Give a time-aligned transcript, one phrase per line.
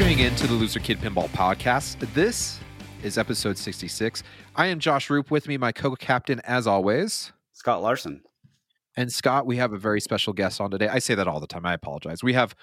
[0.00, 1.98] tuning in to the Loser Kid Pinball Podcast.
[2.14, 2.58] This
[3.02, 4.22] is episode 66.
[4.56, 5.30] I am Josh Roop.
[5.30, 8.22] With me, my co captain, as always, Scott Larson.
[8.96, 10.88] And Scott, we have a very special guest on today.
[10.88, 11.66] I say that all the time.
[11.66, 12.22] I apologize.
[12.22, 12.56] We have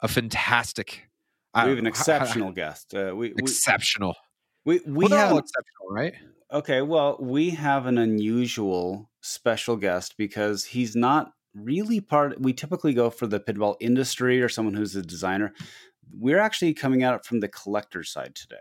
[0.00, 1.08] a fantastic,
[1.54, 2.92] we have an exceptional guest.
[2.92, 4.16] Uh, we, exceptional.
[4.64, 6.14] We we, we have exceptional, right?
[6.52, 12.40] Okay, well, we have an unusual special guest because he's not really part.
[12.40, 15.54] We typically go for the pinball industry or someone who's a designer.
[16.12, 18.56] We're actually coming it from the collector side today.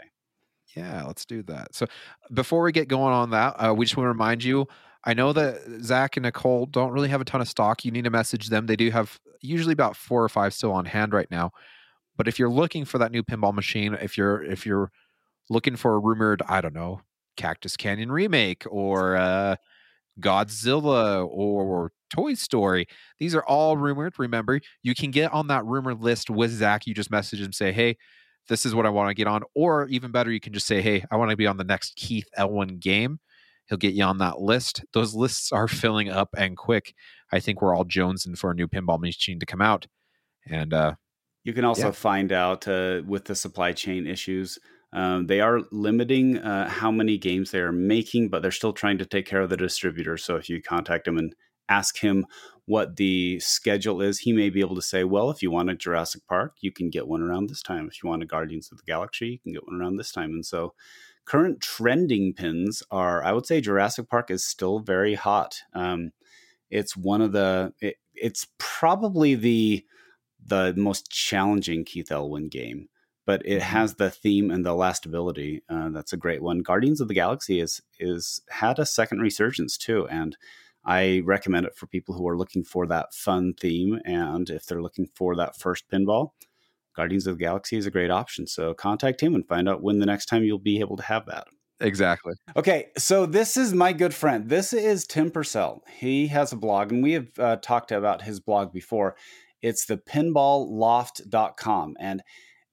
[0.76, 1.74] Yeah, let's do that.
[1.74, 1.88] So
[2.34, 4.68] before we get going on that, uh, we just want to remind you.
[5.06, 7.86] I know that Zach and Nicole don't really have a ton of stock.
[7.86, 8.66] You need to message them.
[8.66, 11.52] They do have usually about four or five still on hand right now.
[12.18, 14.92] But if you're looking for that new pinball machine, if you're if you're
[15.50, 17.02] looking for a rumored, I don't know,
[17.38, 19.56] Cactus Canyon remake or uh,
[20.20, 22.88] Godzilla or Toy Story.
[23.20, 24.18] These are all rumored.
[24.18, 26.88] Remember, you can get on that rumor list with Zach.
[26.88, 27.98] You just message him, say, hey,
[28.48, 29.44] this is what I want to get on.
[29.56, 31.96] Or even better, you can just say, hey, I want to be on the next
[31.96, 33.20] Keith Elwin game.
[33.68, 34.84] He'll get you on that list.
[34.94, 36.96] Those lists are filling up and quick.
[37.32, 39.86] I think we're all jonesing for a new pinball machine to come out.
[40.50, 40.96] And uh,
[41.44, 41.92] you can also yeah.
[41.92, 44.58] find out uh, with the supply chain issues
[44.92, 48.98] um, they are limiting uh, how many games they are making, but they're still trying
[48.98, 50.18] to take care of the distributor.
[50.18, 51.34] So if you contact them and
[51.70, 52.26] ask him
[52.66, 55.76] what the schedule is, he may be able to say, well, if you want a
[55.76, 57.88] Jurassic Park, you can get one around this time.
[57.88, 60.32] If you want a Guardians of the Galaxy, you can get one around this time.
[60.34, 60.76] And so
[61.26, 65.62] current trending pins are, I would say Jurassic Park is still very hot.
[65.74, 66.12] Um,
[66.70, 69.84] it's one of the, it, it's probably the,
[70.46, 72.90] the most challenging Keith Elwin game
[73.26, 73.78] but it mm-hmm.
[73.78, 75.62] has the theme and the lastability.
[75.70, 76.64] Uh, that's a great one.
[76.64, 80.36] Guardians of the Galaxy is is had a second resurgence too, and
[80.86, 84.82] I recommend it for people who are looking for that fun theme, and if they're
[84.82, 86.32] looking for that first pinball.
[86.96, 88.48] Guardians of the Galaxy is a great option.
[88.48, 91.26] So contact him and find out when the next time you'll be able to have
[91.28, 91.48] that.
[91.82, 92.34] Exactly.
[92.58, 94.50] Okay, so this is my good friend.
[94.50, 95.82] This is Tim Purcell.
[95.90, 99.16] He has a blog, and we have uh, talked about his blog before.
[99.62, 101.96] It's the pinballloft.com.
[102.00, 102.22] And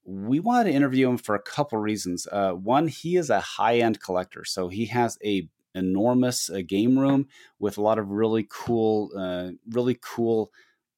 [0.04, 2.26] we wanted to interview him for a couple reasons.
[2.30, 6.98] Uh, one, he is a high end collector, so he has a enormous uh, game
[6.98, 7.28] room
[7.58, 10.50] with a lot of really cool, uh, really cool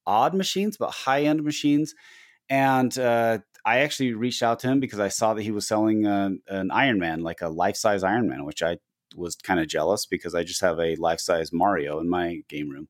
[0.07, 1.95] odd machines, but high end machines.
[2.49, 6.07] And uh, I actually reached out to him because I saw that he was selling
[6.07, 8.79] uh, an Iron Man, like a life size Iron Man, which I
[9.15, 12.71] was kind of jealous because I just have a life size Mario in my game
[12.71, 12.89] room.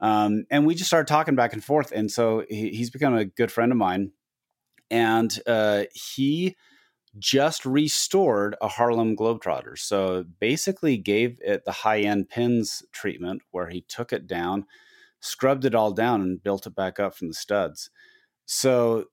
[0.00, 1.92] Um, and we just started talking back and forth.
[1.92, 4.12] And so he, he's become a good friend of mine
[4.92, 6.54] and uh, he
[7.18, 9.78] just restored a Harlem Globetrotter.
[9.78, 14.66] So basically, gave it the high end pins treatment where he took it down,
[15.20, 17.90] scrubbed it all down, and built it back up from the studs.
[18.46, 19.06] So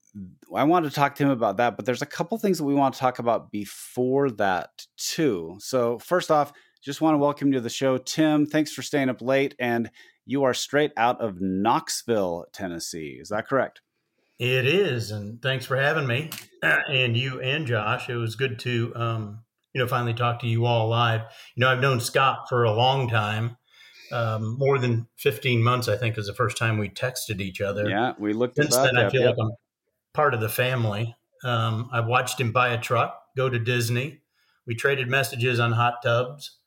[0.56, 2.74] I want to talk to him about that, but there's a couple things that we
[2.74, 5.58] want to talk about before that too.
[5.60, 8.46] So first off, just want to welcome you to the show, Tim.
[8.46, 9.92] Thanks for staying up late, and
[10.26, 13.18] you are straight out of Knoxville, Tennessee.
[13.20, 13.82] Is that correct?
[14.40, 16.30] It is, and thanks for having me,
[16.64, 18.10] and you and Josh.
[18.10, 21.22] It was good to, um, you know, finally talk to you all live.
[21.56, 23.58] You know, I've known Scott for a long time,
[24.14, 25.90] um, more than fifteen months.
[25.90, 27.90] I think is the first time we texted each other.
[27.90, 28.56] Yeah, we looked.
[28.56, 29.52] Since then, I feel like I'm
[30.14, 31.18] part of the family.
[31.44, 34.22] Um, I've watched him buy a truck, go to Disney.
[34.66, 36.60] We traded messages on hot tubs.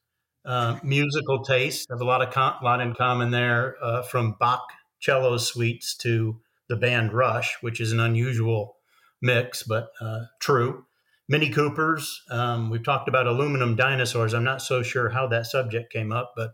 [0.44, 4.66] Uh, musical taste have a lot of com- lot in common there, uh, from Bach
[5.00, 6.40] cello suites to
[6.72, 8.76] the band Rush, which is an unusual
[9.20, 10.86] mix, but uh, true.
[11.28, 12.22] Mini Coopers.
[12.30, 14.32] Um, we've talked about aluminum dinosaurs.
[14.32, 16.52] I'm not so sure how that subject came up, but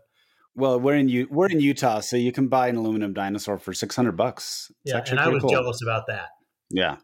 [0.55, 3.73] well, we're in U- we're in Utah, so you can buy an aluminum dinosaur for
[3.73, 4.69] six hundred bucks.
[4.83, 5.51] It's yeah, and I was cool.
[5.51, 6.27] jealous about that.
[6.69, 6.97] Yeah,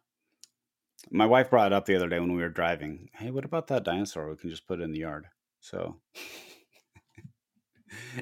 [1.09, 3.07] my wife brought it up the other day when we were driving.
[3.13, 4.29] Hey, what about that dinosaur?
[4.29, 5.27] We can just put it in the yard.
[5.61, 6.01] So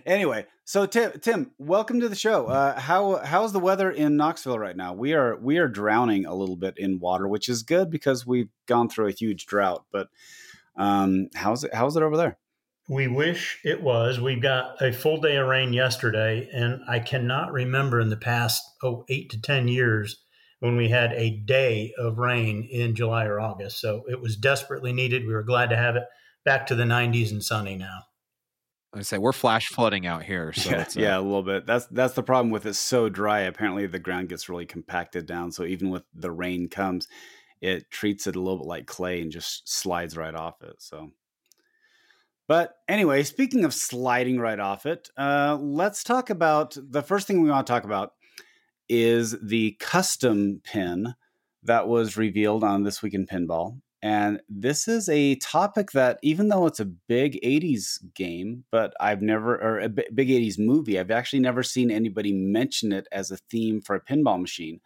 [0.05, 2.47] anyway, so Tim, Tim, welcome to the show.
[2.47, 4.93] Uh, how how's the weather in Knoxville right now?
[4.93, 8.49] We are we are drowning a little bit in water, which is good because we've
[8.65, 9.85] gone through a huge drought.
[9.91, 10.09] But
[10.75, 12.37] um, how's it how's it over there?
[12.89, 14.19] We wish it was.
[14.19, 18.63] We got a full day of rain yesterday, and I cannot remember in the past
[18.83, 20.23] oh eight to ten years
[20.63, 23.81] when we had a day of rain in July or August.
[23.81, 25.27] So it was desperately needed.
[25.27, 26.03] We were glad to have it
[26.45, 27.99] back to the 90s and sunny now.
[28.95, 30.53] I say we're flash flooding out here.
[30.53, 31.65] So yeah, uh, yeah, a little bit.
[31.65, 32.75] That's that's the problem with it.
[32.75, 33.41] So dry.
[33.41, 35.51] Apparently, the ground gets really compacted down.
[35.51, 37.07] So even with the rain comes,
[37.61, 40.75] it treats it a little bit like clay and just slides right off it.
[40.79, 41.11] So,
[42.47, 47.41] but anyway, speaking of sliding right off it, uh, let's talk about the first thing
[47.41, 48.13] we want to talk about
[48.89, 51.15] is the custom pin
[51.63, 53.79] that was revealed on This Week in Pinball.
[54.03, 59.21] And this is a topic that, even though it's a big 80s game, but I've
[59.21, 63.37] never, or a big 80s movie, I've actually never seen anybody mention it as a
[63.49, 64.81] theme for a pinball machine.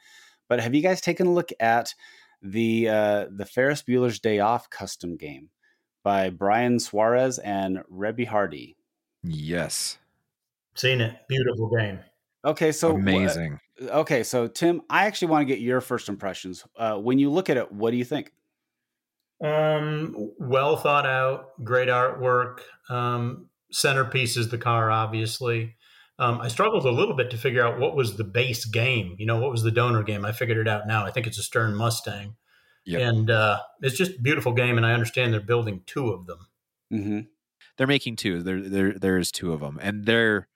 [0.47, 1.95] But have you guys taken a look at
[2.43, 5.49] the uh, the Ferris Bueller's Day Off custom game
[6.03, 8.77] by Brian Suarez and Reby Hardy?
[9.23, 9.97] Yes.
[10.75, 11.15] Seen it.
[11.27, 11.99] Beautiful game.
[12.45, 13.59] Okay, so amazing.
[13.81, 16.63] Uh, okay, so Tim, I actually want to get your first impressions.
[16.77, 18.31] Uh, when you look at it, what do you think?
[19.43, 22.59] Um, well thought out, great artwork.
[22.89, 25.75] Um, centerpiece is the car, obviously.
[26.19, 29.15] Um, I struggled a little bit to figure out what was the base game.
[29.19, 30.25] You know, what was the donor game?
[30.25, 31.05] I figured it out now.
[31.05, 32.35] I think it's a Stern Mustang,
[32.85, 33.01] yep.
[33.01, 34.77] and uh, it's just a beautiful game.
[34.77, 36.47] And I understand they're building two of them.
[36.91, 37.19] Mm-hmm.
[37.77, 38.41] They're making two.
[38.41, 40.47] There, there, there's two of them, and they're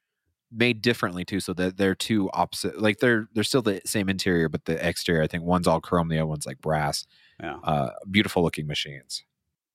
[0.51, 1.39] made differently too.
[1.39, 2.81] So that they're two opposite.
[2.81, 6.07] Like they're they're still the same interior, but the exterior, I think one's all chrome,
[6.07, 7.05] the other one's like brass.
[7.41, 9.23] Yeah, uh, beautiful looking machines.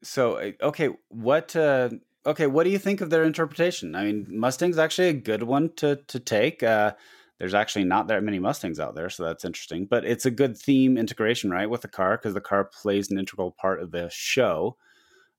[0.03, 1.55] So uh, okay, what?
[1.57, 1.91] Uh,
[2.25, 3.95] okay, what do you think of their interpretation?
[3.95, 6.63] I mean, Mustang's actually a good one to to take.
[6.63, 6.93] Uh,
[7.39, 9.87] there's actually not that many Mustangs out there, so that's interesting.
[9.87, 13.19] But it's a good theme integration, right, with the car because the car plays an
[13.19, 14.77] integral part of the show.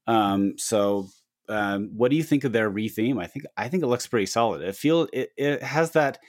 [0.06, 1.08] Um, so,
[1.50, 3.22] um, what do you think of their retheme?
[3.22, 4.62] I think I think it looks pretty solid.
[4.62, 6.20] It feel it, it has that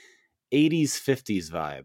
[0.53, 1.85] 80s 50s vibe.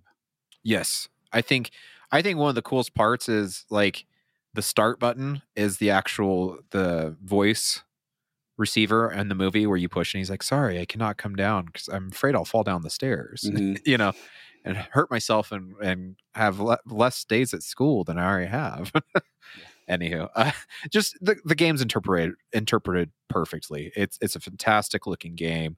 [0.63, 1.71] Yes, I think
[2.13, 4.05] I think one of the coolest parts is like
[4.53, 7.81] the start button is the actual the voice
[8.55, 11.65] receiver in the movie where you push and he's like, "Sorry, I cannot come down
[11.65, 13.77] because I'm afraid I'll fall down the stairs," mm-hmm.
[13.85, 14.13] you know,
[14.63, 18.91] and hurt myself and and have le- less days at school than I already have.
[19.89, 20.51] Anywho, uh,
[20.91, 23.91] just the the game's interpreted interpreted perfectly.
[23.95, 25.77] It's it's a fantastic looking game.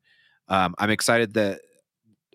[0.49, 1.61] Um, I'm excited that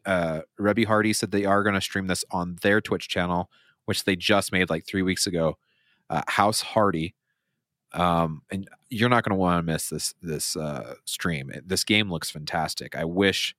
[0.06, 3.50] uh, Reby Hardy said they are going to stream this on their Twitch channel,
[3.84, 5.58] which they just made like three weeks ago.
[6.08, 7.14] Uh, House Hardy
[7.92, 11.50] um, and you're not going to want to miss this this uh, stream.
[11.64, 12.96] This game looks fantastic.
[12.96, 13.54] I wish,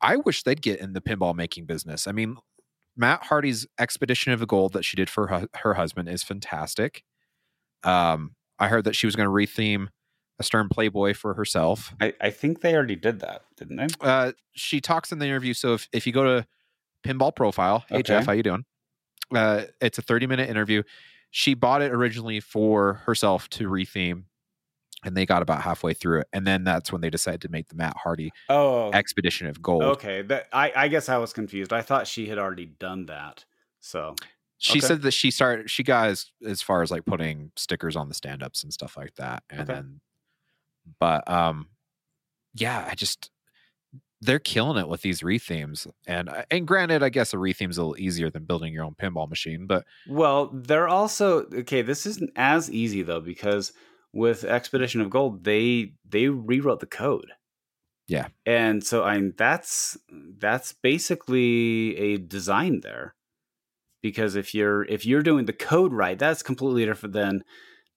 [0.00, 2.06] I wish they'd get in the pinball making business.
[2.06, 2.36] I mean,
[2.96, 7.04] Matt Hardy's Expedition of the Gold that she did for her, her husband is fantastic.
[7.84, 9.88] Um, I heard that she was going to retheme
[10.38, 11.94] a Stern Playboy for herself.
[12.00, 13.86] I, I think they already did that, didn't they?
[14.00, 15.54] Uh, she talks in the interview.
[15.54, 16.46] So if, if you go to
[17.06, 18.02] Pinball Profile, hey okay.
[18.02, 18.64] Jeff, how you doing?
[19.34, 20.82] Uh, it's a 30 minute interview
[21.30, 24.24] she bought it originally for herself to retheme
[25.04, 27.68] and they got about halfway through it and then that's when they decided to make
[27.68, 31.72] the matt hardy oh expedition of gold okay that i i guess i was confused
[31.72, 33.44] i thought she had already done that
[33.80, 34.14] so
[34.58, 34.86] she okay.
[34.86, 38.14] said that she started she got as as far as like putting stickers on the
[38.14, 39.74] stand-ups and stuff like that and okay.
[39.74, 40.00] then
[40.98, 41.68] but um
[42.54, 43.30] yeah i just
[44.22, 47.82] they're killing it with these rethemes and uh, and granted i guess a retheme's a
[47.82, 52.30] little easier than building your own pinball machine but well they're also okay this isn't
[52.36, 53.72] as easy though because
[54.12, 57.32] with expedition of gold they they rewrote the code.
[58.06, 58.28] Yeah.
[58.44, 59.96] And so i mean that's
[60.38, 63.14] that's basically a design there
[64.02, 67.42] because if you're if you're doing the code right that's completely different than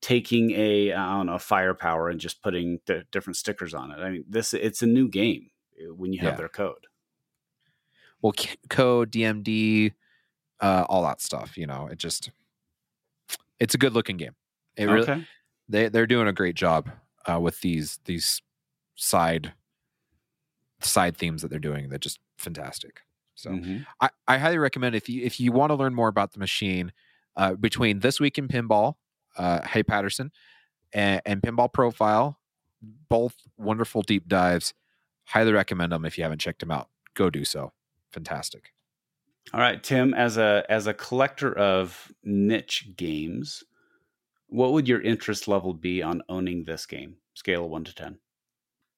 [0.01, 2.79] taking a i don't know firepower and just putting
[3.11, 3.99] different stickers on it.
[3.99, 5.49] I mean this it's a new game
[5.91, 6.37] when you have yeah.
[6.37, 6.87] their code.
[8.21, 9.93] Well, c- code, DMD,
[10.61, 11.57] uh, all that stuff.
[11.57, 12.31] You know, it just
[13.59, 14.35] it's a good looking game.
[14.77, 15.27] It really okay.
[15.67, 16.89] they they're doing a great job
[17.29, 18.41] uh, with these these
[18.95, 19.53] side
[20.81, 21.89] side themes that they're doing.
[21.89, 23.01] They're just fantastic.
[23.35, 23.79] So mm-hmm.
[23.99, 26.91] I, I highly recommend if you if you want to learn more about the machine
[27.35, 28.95] uh, between this week in pinball,
[29.37, 30.31] uh, Hey Patterson,
[30.93, 32.39] and, and Pinball Profile,
[33.09, 34.73] both wonderful deep dives.
[35.25, 36.89] Highly recommend them if you haven't checked them out.
[37.13, 37.71] Go do so.
[38.11, 38.73] Fantastic.
[39.53, 43.63] All right, Tim, as a as a collector of niche games,
[44.47, 47.17] what would your interest level be on owning this game?
[47.33, 48.19] Scale of one to ten.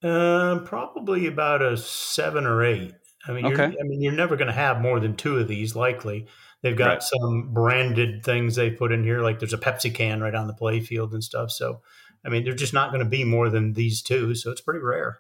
[0.04, 2.94] Um, probably about a seven or eight.
[3.28, 3.64] I mean, okay.
[3.64, 5.76] I mean, you're never going to have more than two of these.
[5.76, 6.28] Likely,
[6.62, 7.04] they've got right.
[7.04, 10.54] some branded things they put in here, like there's a Pepsi can right on the
[10.54, 11.50] playfield and stuff.
[11.50, 11.82] So,
[12.24, 14.36] I mean, they're just not going to be more than these two.
[14.36, 15.20] So it's pretty rare.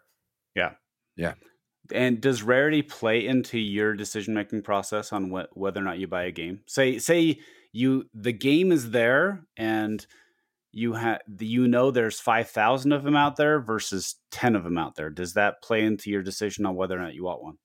[0.55, 0.71] Yeah.
[1.15, 1.33] Yeah.
[1.91, 6.07] And does rarity play into your decision making process on wh- whether or not you
[6.07, 6.61] buy a game?
[6.65, 7.39] Say say
[7.71, 10.05] you the game is there and
[10.71, 14.95] you have you know there's 5000 of them out there versus 10 of them out
[14.95, 15.09] there.
[15.09, 17.57] Does that play into your decision on whether or not you want one?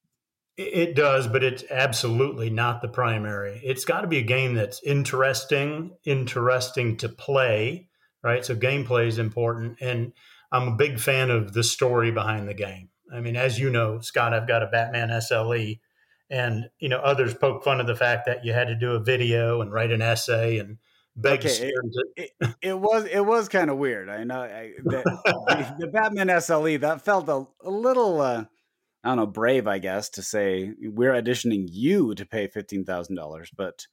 [0.57, 3.61] It does, but it's absolutely not the primary.
[3.65, 7.89] It's got to be a game that's interesting, interesting to play,
[8.23, 8.45] right?
[8.45, 10.13] So gameplay is important and
[10.53, 12.91] I'm a big fan of the story behind the game.
[13.13, 15.81] I mean, as you know, Scott, I've got a Batman SLE,
[16.31, 19.01] and you know others poke fun of the fact that you had to do a
[19.01, 20.79] video and write an essay and
[21.17, 21.73] beg okay,
[22.17, 24.09] it, it, it, was it was kind of weird.
[24.09, 28.45] I know I, the, the, Batman SLE that felt a, a little uh,
[29.03, 33.17] I don't know brave, I guess, to say we're auditioning you to pay fifteen thousand
[33.17, 33.87] dollars, but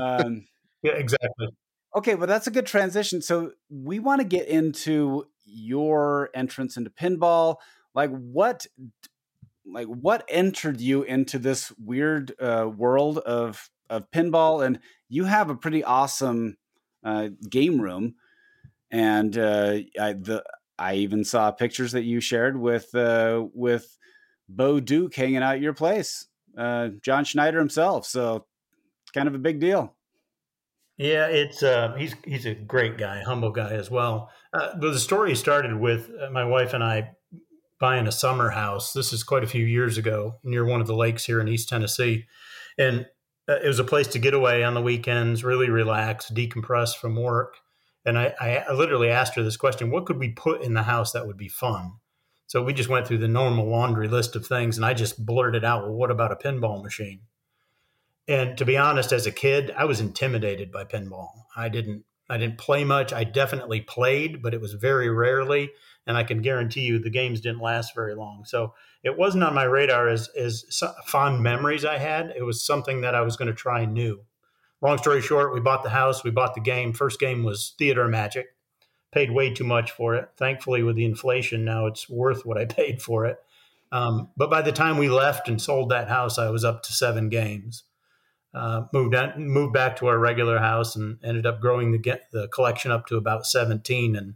[0.00, 0.46] um,
[0.82, 1.48] yeah, exactly.
[1.96, 3.22] Okay, well that's a good transition.
[3.22, 7.56] So we want to get into your entrance into pinball.
[7.94, 8.66] Like what
[9.66, 15.50] like what entered you into this weird uh, world of of pinball and you have
[15.50, 16.56] a pretty awesome
[17.04, 18.14] uh, game room
[18.90, 20.44] and uh, I, the
[20.78, 23.98] I even saw pictures that you shared with uh, with
[24.48, 26.26] Bo Duke hanging out your place,
[26.56, 28.06] uh, John Schneider himself.
[28.06, 28.46] So
[29.12, 29.94] kind of a big deal.
[30.96, 34.30] Yeah, it's uh, he's he's a great guy, humble guy as well.
[34.52, 37.10] Uh, the story started with my wife and I
[37.80, 38.92] buying a summer house.
[38.92, 41.68] This is quite a few years ago near one of the lakes here in East
[41.68, 42.26] Tennessee,
[42.76, 43.06] and
[43.48, 47.16] uh, it was a place to get away on the weekends, really relax, decompress from
[47.16, 47.56] work.
[48.04, 51.12] And I, I literally asked her this question: What could we put in the house
[51.12, 51.94] that would be fun?
[52.46, 55.64] So we just went through the normal laundry list of things, and I just blurted
[55.64, 57.20] out, "Well, what about a pinball machine?"
[58.26, 61.30] And to be honest, as a kid, I was intimidated by pinball.
[61.56, 63.12] I didn't I didn't play much.
[63.12, 65.70] I definitely played, but it was very rarely,
[66.06, 68.44] and I can guarantee you the games didn't last very long.
[68.44, 72.34] So it wasn't on my radar as as fond memories I had.
[72.36, 74.24] It was something that I was going to try new.
[74.80, 76.92] Long story short, we bought the house, we bought the game.
[76.92, 78.46] First game was Theater Magic.
[79.10, 80.28] Paid way too much for it.
[80.36, 83.38] Thankfully, with the inflation, now it's worth what I paid for it.
[83.90, 86.92] Um, but by the time we left and sold that house, I was up to
[86.92, 87.84] seven games
[88.58, 92.48] uh, moved on, moved back to our regular house and ended up growing the the
[92.48, 94.34] collection up to about 17 and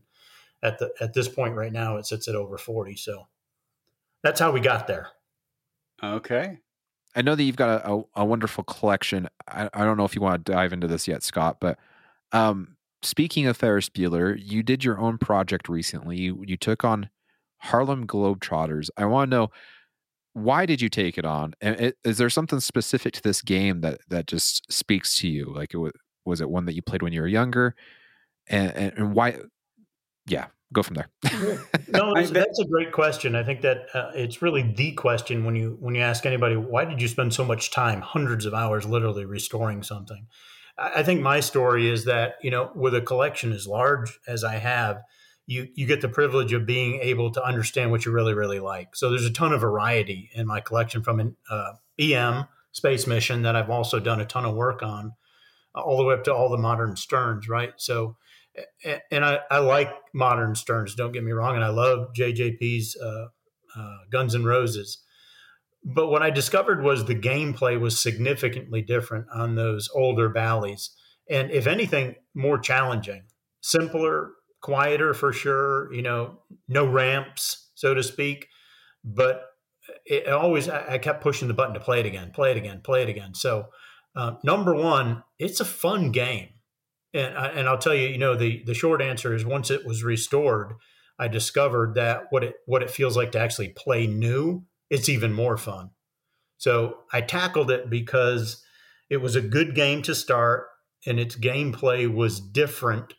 [0.62, 3.26] at the at this point right now it sits at over 40 so
[4.22, 5.08] that's how we got there.
[6.02, 6.58] Okay.
[7.16, 9.28] I know that you've got a, a, a wonderful collection.
[9.48, 11.78] I, I, don't know if you want to dive into this yet scott but
[12.30, 16.16] um, speaking of ferris bueller you did your own project recently.
[16.16, 17.10] You, you took on
[17.58, 18.88] harlem globetrotters.
[18.96, 19.50] I want to know
[20.34, 21.54] why did you take it on?
[21.60, 25.52] And it, is there something specific to this game that that just speaks to you?
[25.54, 25.92] Like, it was,
[26.24, 27.74] was it one that you played when you were younger,
[28.48, 29.38] and, and, and why?
[30.26, 31.08] Yeah, go from there.
[31.88, 33.34] no, that's, that's, a great question.
[33.34, 36.84] I think that uh, it's really the question when you when you ask anybody why
[36.84, 40.26] did you spend so much time, hundreds of hours, literally restoring something.
[40.78, 44.44] I, I think my story is that you know, with a collection as large as
[44.44, 45.02] I have
[45.46, 48.94] you you get the privilege of being able to understand what you really really like.
[48.94, 53.42] So there's a ton of variety in my collection from an uh, EM space mission
[53.42, 55.12] that I've also done a ton of work on,
[55.74, 57.72] all the way up to all the modern Sterns, right?
[57.76, 58.16] So,
[59.10, 60.94] and I, I like modern Sterns.
[60.94, 63.26] Don't get me wrong, and I love JJP's uh,
[63.78, 65.02] uh, Guns and Roses.
[65.84, 70.90] But what I discovered was the gameplay was significantly different on those older Bally's,
[71.28, 73.24] and if anything, more challenging,
[73.60, 74.30] simpler,
[74.62, 76.38] quieter for sure, you know,
[76.68, 78.48] no ramps, so to speak.
[79.04, 79.42] But
[80.06, 83.02] it always, I kept pushing the button to play it again, play it again, play
[83.02, 83.34] it again.
[83.34, 83.66] So,
[84.14, 86.48] uh, number one, it's a fun game.
[87.12, 89.84] And, I, and I'll tell you, you know, the, the short answer is once it
[89.84, 90.74] was restored,
[91.18, 95.32] I discovered that what it, what it feels like to actually play new, it's even
[95.32, 95.90] more fun.
[96.56, 98.62] So I tackled it because
[99.10, 100.68] it was a good game to start
[101.04, 103.14] and its gameplay was different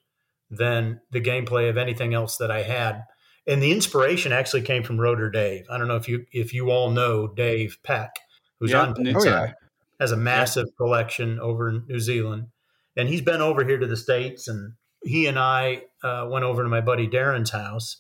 [0.57, 3.03] than the gameplay of anything else that I had.
[3.45, 5.65] And the inspiration actually came from Rotor Dave.
[5.69, 8.15] I don't know if you if you all know Dave Peck,
[8.60, 9.53] who's yeah, on oh, yeah.
[10.00, 10.77] has a massive yeah.
[10.77, 12.48] collection over in New Zealand,
[12.95, 14.48] and he's been over here to the states.
[14.48, 17.98] And he and I uh, went over to my buddy Darren's house.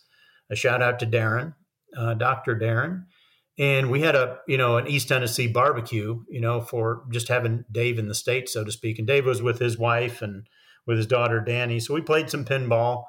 [0.49, 1.55] A shout out to Darren,
[1.97, 3.03] uh, Doctor Darren,
[3.57, 7.65] and we had a you know an East Tennessee barbecue, you know, for just having
[7.69, 8.97] Dave in the states, so to speak.
[8.97, 10.47] And Dave was with his wife and
[10.85, 11.79] with his daughter Danny.
[11.79, 13.05] So we played some pinball,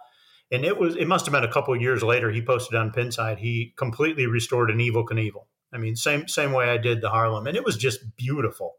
[0.51, 2.31] and it was it must have been a couple of years later.
[2.31, 5.47] He posted on Pinside he completely restored an Evel Knievel.
[5.73, 8.77] I mean, same same way I did the Harlem, and it was just beautiful.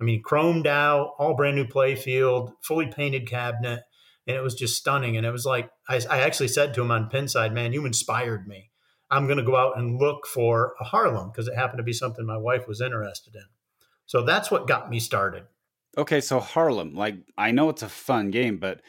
[0.00, 3.84] I mean, chromed out, all brand new play field, fully painted cabinet,
[4.26, 5.16] and it was just stunning.
[5.16, 8.48] And it was like I, I actually said to him on Pinside, "Man, you inspired
[8.48, 8.70] me.
[9.10, 11.92] I'm going to go out and look for a Harlem because it happened to be
[11.92, 13.44] something my wife was interested in."
[14.06, 15.44] So that's what got me started.
[15.96, 18.80] Okay, so Harlem, like I know it's a fun game, but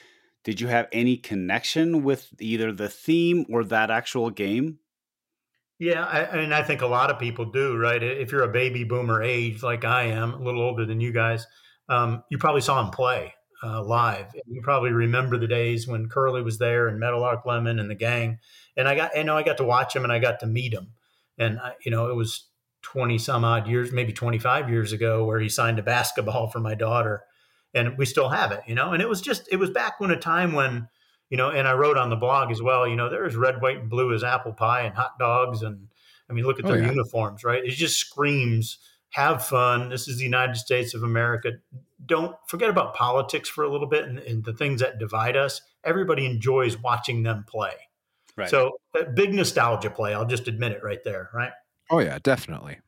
[0.44, 4.80] did you have any connection with either the theme or that actual game?
[5.80, 8.02] Yeah, I, and I think a lot of people do, right?
[8.02, 11.46] If you're a baby boomer age like I am, a little older than you guys,
[11.90, 13.34] um, you probably saw him play
[13.64, 14.28] uh, live.
[14.48, 18.40] You probably remember the days when Curly was there and Meadowlark Lemon and the gang.
[18.78, 20.74] And I got, I know I got to watch him and I got to meet
[20.74, 20.94] him,
[21.38, 22.48] and I, you know, it was
[22.84, 26.76] 20 some odd years, maybe 25 years ago, where he signed a basketball for my
[26.76, 27.24] daughter.
[27.74, 28.94] And we still have it, you know.
[28.94, 30.88] And it was just, it was back when a time when,
[31.30, 33.80] you know, and I wrote on the blog as well, you know, there's red, white,
[33.80, 35.64] and blue as apple pie and hot dogs.
[35.64, 35.88] And
[36.30, 36.90] I mean, look at oh, their yeah.
[36.90, 37.64] uniforms, right?
[37.66, 38.78] It just screams,
[39.10, 39.90] have fun.
[39.90, 41.54] This is the United States of America.
[42.06, 45.62] Don't forget about politics for a little bit and, and the things that divide us.
[45.84, 47.74] Everybody enjoys watching them play.
[48.36, 48.50] Right.
[48.50, 50.14] So, uh, big nostalgia play.
[50.14, 51.52] I'll just admit it right there, right?
[51.90, 52.80] Oh yeah, definitely.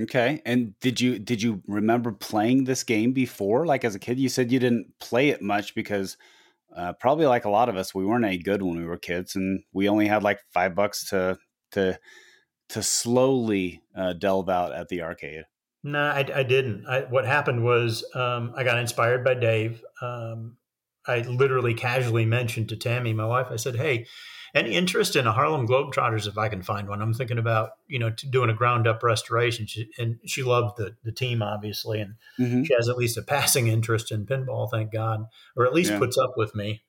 [0.00, 0.40] Okay.
[0.44, 3.66] And did you did you remember playing this game before?
[3.66, 6.16] Like as a kid, you said you didn't play it much because
[6.76, 9.34] uh, probably like a lot of us, we weren't any good when we were kids,
[9.34, 11.38] and we only had like five bucks to
[11.72, 11.98] to
[12.68, 15.44] to slowly uh, delve out at the arcade.
[15.82, 16.86] No, I, I didn't.
[16.86, 19.82] I, what happened was um, I got inspired by Dave.
[20.02, 20.56] Um,
[21.08, 24.06] I literally casually mentioned to Tammy, my wife, I said, "Hey,
[24.54, 27.02] any interest in a Harlem Globetrotters if I can find one.
[27.02, 29.66] I'm thinking about you know doing a ground up restoration.
[29.66, 32.62] She, and she loved the the team obviously, and mm-hmm.
[32.64, 35.24] she has at least a passing interest in pinball, thank God,
[35.56, 35.98] or at least yeah.
[35.98, 36.82] puts up with me.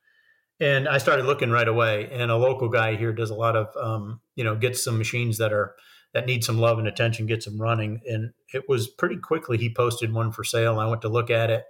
[0.61, 2.09] And I started looking right away.
[2.11, 5.37] And a local guy here does a lot of um, you know gets some machines
[5.37, 5.75] that are
[6.13, 8.01] that need some love and attention, gets them running.
[8.07, 10.79] And it was pretty quickly he posted one for sale.
[10.79, 11.65] I went to look at it.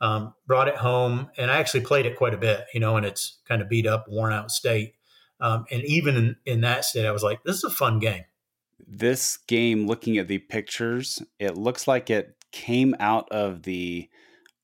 [0.00, 3.04] Um, brought it home and I actually played it quite a bit, you know, in
[3.04, 4.94] its kind of beat up, worn out state.
[5.40, 8.24] Um, and even in, in that state, I was like, this is a fun game.
[8.86, 14.08] This game, looking at the pictures, it looks like it came out of the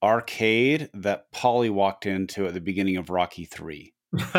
[0.03, 3.93] arcade that Paulie walked into at the beginning of Rocky 3.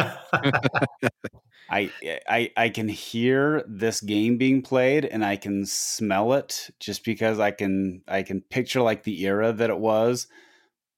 [1.72, 1.90] I,
[2.28, 7.40] I I can hear this game being played and I can smell it just because
[7.40, 10.28] I can I can picture like the era that it was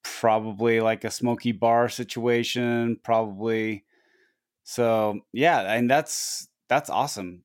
[0.04, 3.86] probably like a smoky bar situation probably
[4.64, 7.44] so yeah, and that's that's awesome.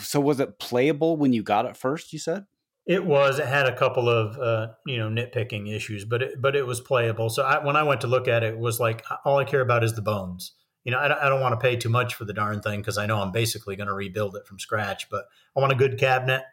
[0.00, 2.12] So was it playable when you got it first?
[2.12, 2.46] You said
[2.86, 3.38] it was.
[3.38, 6.80] It had a couple of uh, you know nitpicking issues, but it, but it was
[6.80, 7.28] playable.
[7.28, 9.60] So I, when I went to look at it, it was like all I care
[9.60, 10.52] about is the bones.
[10.84, 12.96] You know, I, I don't want to pay too much for the darn thing because
[12.96, 15.10] I know I'm basically going to rebuild it from scratch.
[15.10, 15.24] But
[15.56, 16.44] I want a good cabinet.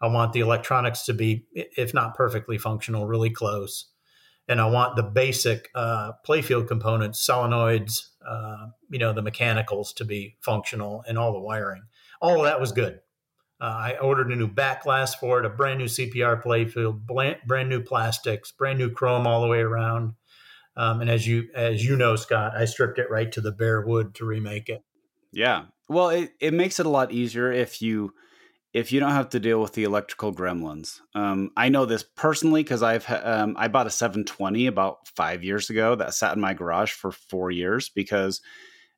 [0.00, 3.86] I want the electronics to be, if not perfectly functional, really close
[4.48, 10.04] and I want the basic uh, playfield components, solenoids, uh, you know, the mechanicals to
[10.04, 11.82] be functional and all the wiring.
[12.20, 13.00] All of that was good.
[13.60, 17.68] Uh, I ordered a new back glass for it, a brand new CPR playfield, brand,
[17.68, 20.14] new plastics, brand new chrome all the way around.
[20.76, 23.80] Um, and as you as you know, Scott, I stripped it right to the bare
[23.80, 24.84] wood to remake it.
[25.32, 28.12] Yeah, well, it, it makes it a lot easier if you
[28.76, 31.00] if you don't have to deal with the electrical gremlins.
[31.14, 35.70] Um, I know this personally because I've um, I bought a 720 about five years
[35.70, 38.42] ago that sat in my garage for four years because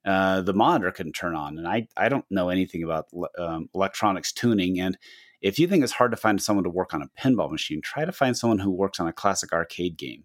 [0.04, 3.06] uh, the monitor couldn't turn on, and I I don't know anything about
[3.38, 4.80] um, electronics tuning.
[4.80, 4.98] And
[5.42, 8.04] if you think it's hard to find someone to work on a pinball machine, try
[8.04, 10.24] to find someone who works on a classic arcade game.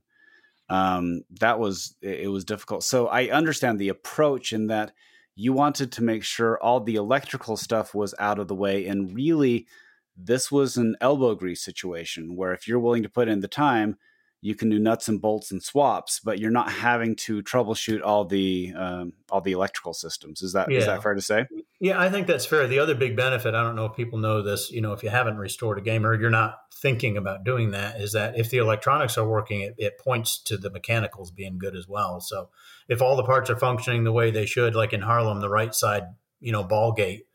[0.67, 2.83] Um, that was it was difficult.
[2.83, 4.93] So I understand the approach in that
[5.35, 8.85] you wanted to make sure all the electrical stuff was out of the way.
[8.85, 9.67] And really,
[10.15, 13.97] this was an elbow grease situation where if you're willing to put in the time,
[14.41, 18.25] you can do nuts and bolts and swaps, but you're not having to troubleshoot all
[18.25, 20.41] the um, all the electrical systems.
[20.41, 20.79] Is that yeah.
[20.79, 21.47] is that fair to say?
[21.79, 22.67] Yeah, I think that's fair.
[22.67, 25.09] The other big benefit, I don't know if people know this, you know, if you
[25.09, 28.59] haven't restored a game or you're not thinking about doing that, is that if the
[28.59, 32.19] electronics are working, it, it points to the mechanicals being good as well.
[32.19, 32.49] So
[32.87, 35.73] if all the parts are functioning the way they should, like in Harlem, the right
[35.73, 36.03] side,
[36.39, 37.25] you know, ball gate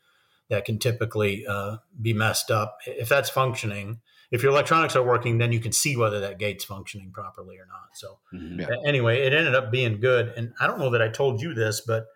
[0.51, 3.99] that can typically uh, be messed up, if that's functioning
[4.31, 7.67] if your electronics are working, then you can see whether that gate's functioning properly or
[7.67, 7.95] not.
[7.95, 8.61] So mm-hmm.
[8.61, 8.67] yeah.
[8.87, 10.33] anyway, it ended up being good.
[10.37, 12.07] And I don't know that I told you this, but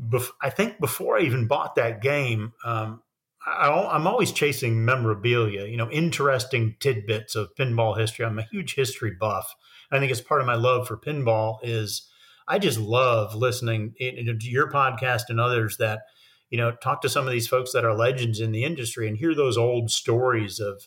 [0.00, 3.02] bef- I think before I even bought that game, um,
[3.46, 8.24] I, am always chasing memorabilia, you know, interesting tidbits of pinball history.
[8.24, 9.54] I'm a huge history buff.
[9.90, 12.08] I think it's part of my love for pinball is
[12.46, 16.00] I just love listening to your podcast and others that,
[16.50, 19.16] you know, talk to some of these folks that are legends in the industry and
[19.16, 20.86] hear those old stories of,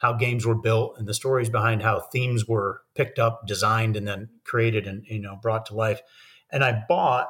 [0.00, 4.08] how games were built and the stories behind how themes were picked up, designed, and
[4.08, 6.00] then created and you know brought to life.
[6.50, 7.28] And I bought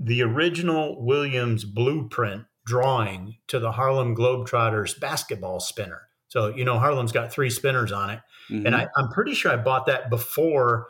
[0.00, 6.02] the original Williams blueprint drawing to the Harlem Globetrotters basketball spinner.
[6.28, 8.66] So you know Harlem's got three spinners on it, mm-hmm.
[8.66, 10.88] and I, I'm pretty sure I bought that before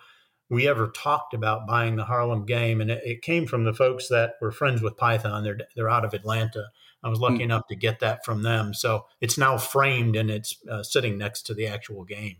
[0.50, 4.08] we ever talked about buying the Harlem game, and it, it, came from the folks
[4.08, 5.44] that were friends with Python.
[5.44, 6.64] They're they're out of Atlanta,
[7.02, 7.42] I was lucky mm.
[7.42, 8.74] enough to get that from them.
[8.74, 12.36] So it's now framed and it's uh, sitting next to the actual game.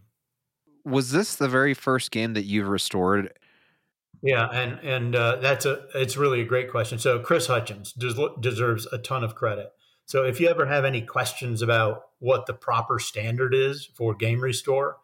[0.85, 3.33] Was this the very first game that you've restored?
[4.23, 6.99] Yeah, and and uh, that's a it's really a great question.
[6.99, 9.73] So Chris Hutchins des- deserves a ton of credit.
[10.07, 14.41] So if you ever have any questions about what the proper standard is for game
[14.41, 14.97] restore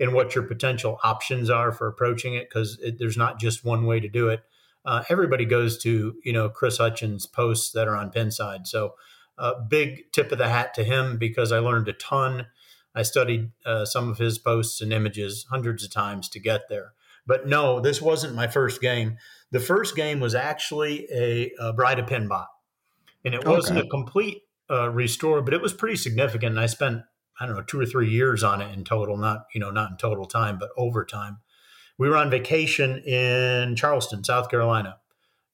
[0.00, 4.00] and what your potential options are for approaching it, because there's not just one way
[4.00, 4.42] to do it.
[4.84, 8.66] Uh, everybody goes to you know Chris Hutchins posts that are on Pinside.
[8.66, 8.94] So
[9.36, 12.46] uh, big tip of the hat to him because I learned a ton.
[12.94, 16.92] I studied uh, some of his posts and images hundreds of times to get there.
[17.26, 19.16] But no, this wasn't my first game.
[19.52, 22.46] The first game was actually a, a Bride of Pinbot,
[23.24, 23.86] and it wasn't okay.
[23.86, 26.52] a complete uh, restore, but it was pretty significant.
[26.52, 27.02] And I spent
[27.40, 29.90] I don't know two or three years on it in total, not you know not
[29.90, 31.38] in total time, but over time.
[31.98, 34.96] We were on vacation in Charleston, South Carolina,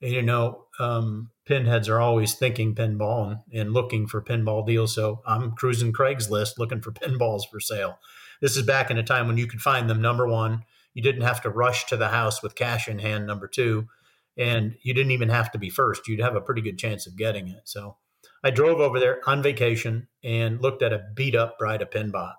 [0.01, 4.95] and you know um, pinheads are always thinking pinball and, and looking for pinball deals.
[4.95, 7.99] So I'm cruising Craigslist looking for pinballs for sale.
[8.41, 10.01] This is back in a time when you could find them.
[10.01, 13.27] Number one, you didn't have to rush to the house with cash in hand.
[13.27, 13.89] Number two,
[14.37, 16.09] and you didn't even have to be first.
[16.09, 17.63] You'd have a pretty good chance of getting it.
[17.65, 17.97] So
[18.43, 22.35] I drove over there on vacation and looked at a beat up Bride of Pinbot.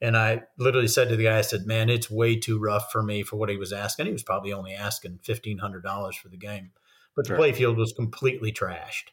[0.00, 3.02] And I literally said to the guy, I said, man, it's way too rough for
[3.02, 4.06] me for what he was asking.
[4.06, 6.72] He was probably only asking $1,500 for the game
[7.14, 9.10] but the playfield was completely trashed.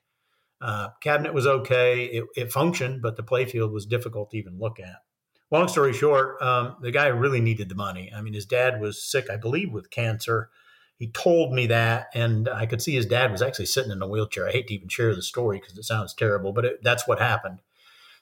[0.59, 4.79] Uh, cabinet was okay; it, it, functioned, but the playfield was difficult to even look
[4.79, 5.03] at.
[5.51, 8.11] Long story short, um, the guy really needed the money.
[8.15, 10.49] I mean, his dad was sick, I believe, with cancer.
[10.97, 14.07] He told me that, and I could see his dad was actually sitting in a
[14.07, 14.47] wheelchair.
[14.47, 17.19] I hate to even share the story because it sounds terrible, but it, that's what
[17.19, 17.59] happened.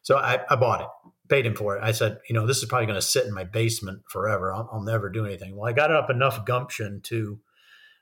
[0.01, 0.87] So I, I, bought it,
[1.27, 1.83] paid him for it.
[1.83, 4.53] I said, you know, this is probably going to sit in my basement forever.
[4.53, 5.55] I'll, I'll never do anything.
[5.55, 7.39] Well, I got up enough gumption to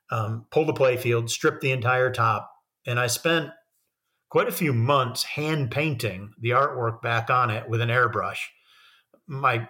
[0.10, 2.50] um, pulled the playfield, strip the entire top,
[2.86, 3.50] and I spent
[4.30, 8.40] quite a few months hand painting the artwork back on it with an airbrush.
[9.28, 9.70] My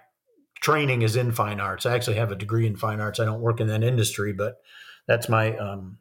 [0.61, 1.85] training is in fine arts.
[1.85, 3.19] I actually have a degree in fine arts.
[3.19, 4.57] I don't work in that industry, but
[5.07, 5.99] that's my um,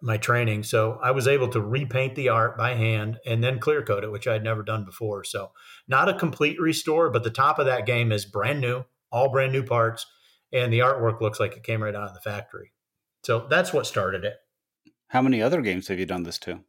[0.00, 0.62] my training.
[0.62, 4.12] So I was able to repaint the art by hand and then clear coat it,
[4.12, 5.24] which I'd never done before.
[5.24, 5.52] So
[5.86, 9.52] not a complete restore, but the top of that game is brand new, all brand
[9.52, 10.06] new parts,
[10.52, 12.72] and the artwork looks like it came right out of the factory.
[13.24, 14.34] So that's what started it.
[15.08, 16.60] How many other games have you done this to?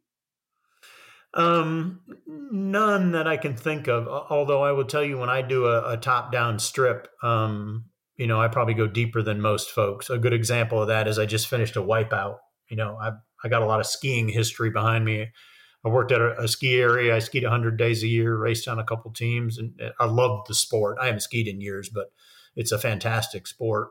[1.34, 4.08] Um, none that I can think of.
[4.08, 7.84] Although I will tell you, when I do a, a top-down strip, um,
[8.16, 10.10] you know, I probably go deeper than most folks.
[10.10, 12.38] A good example of that is I just finished a Wipeout.
[12.68, 13.12] You know, I
[13.42, 15.28] I got a lot of skiing history behind me.
[15.84, 17.16] I worked at a, a ski area.
[17.16, 20.54] I skied 100 days a year, raced on a couple teams, and I loved the
[20.54, 20.98] sport.
[21.00, 22.12] I haven't skied in years, but
[22.54, 23.88] it's a fantastic sport.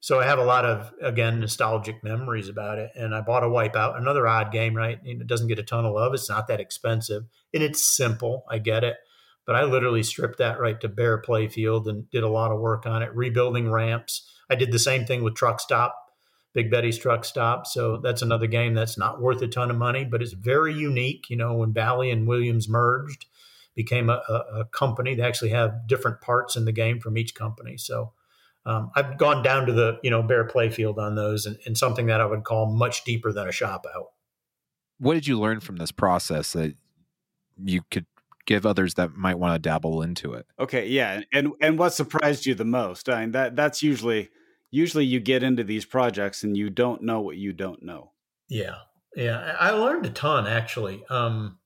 [0.00, 2.90] So I have a lot of again nostalgic memories about it.
[2.94, 4.98] And I bought a Wipeout, another odd game, right?
[5.04, 6.14] It doesn't get a ton of love.
[6.14, 8.44] It's not that expensive, and it's simple.
[8.48, 8.96] I get it,
[9.46, 12.86] but I literally stripped that right to bare playfield and did a lot of work
[12.86, 14.30] on it, rebuilding ramps.
[14.48, 15.96] I did the same thing with Truck Stop,
[16.52, 17.66] Big Betty's Truck Stop.
[17.66, 21.30] So that's another game that's not worth a ton of money, but it's very unique.
[21.30, 23.26] You know, when Bally and Williams merged,
[23.76, 25.14] became a, a, a company.
[25.14, 27.76] They actually have different parts in the game from each company.
[27.76, 28.12] So
[28.66, 32.06] um, I've gone down to the you know bare playfield on those and, and, something
[32.06, 34.08] that I would call much deeper than a shop out.
[34.98, 36.74] What did you learn from this process that
[37.62, 38.06] you could
[38.44, 40.46] give others that might want to dabble into it?
[40.58, 43.08] Okay, yeah, and and what surprised you the most?
[43.08, 44.30] I mean that that's usually
[44.72, 48.10] usually you get into these projects and you don't know what you don't know.
[48.48, 48.78] Yeah,
[49.14, 51.04] yeah, I learned a ton actually.
[51.08, 51.58] Um,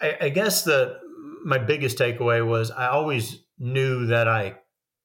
[0.00, 1.00] I, I guess the
[1.44, 4.58] my biggest takeaway was I always knew that I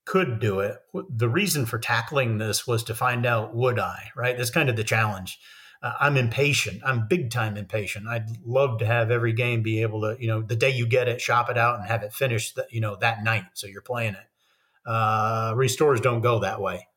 [0.09, 0.79] could do it.
[1.07, 4.35] The reason for tackling this was to find out would I, right?
[4.35, 5.39] That's kind of the challenge.
[5.83, 6.81] Uh, I'm impatient.
[6.83, 8.07] I'm big time impatient.
[8.07, 11.07] I'd love to have every game be able to, you know, the day you get
[11.07, 13.45] it, shop it out and have it finished, the, you know, that night.
[13.53, 14.89] So you're playing it.
[14.89, 16.87] Uh, restores don't go that way.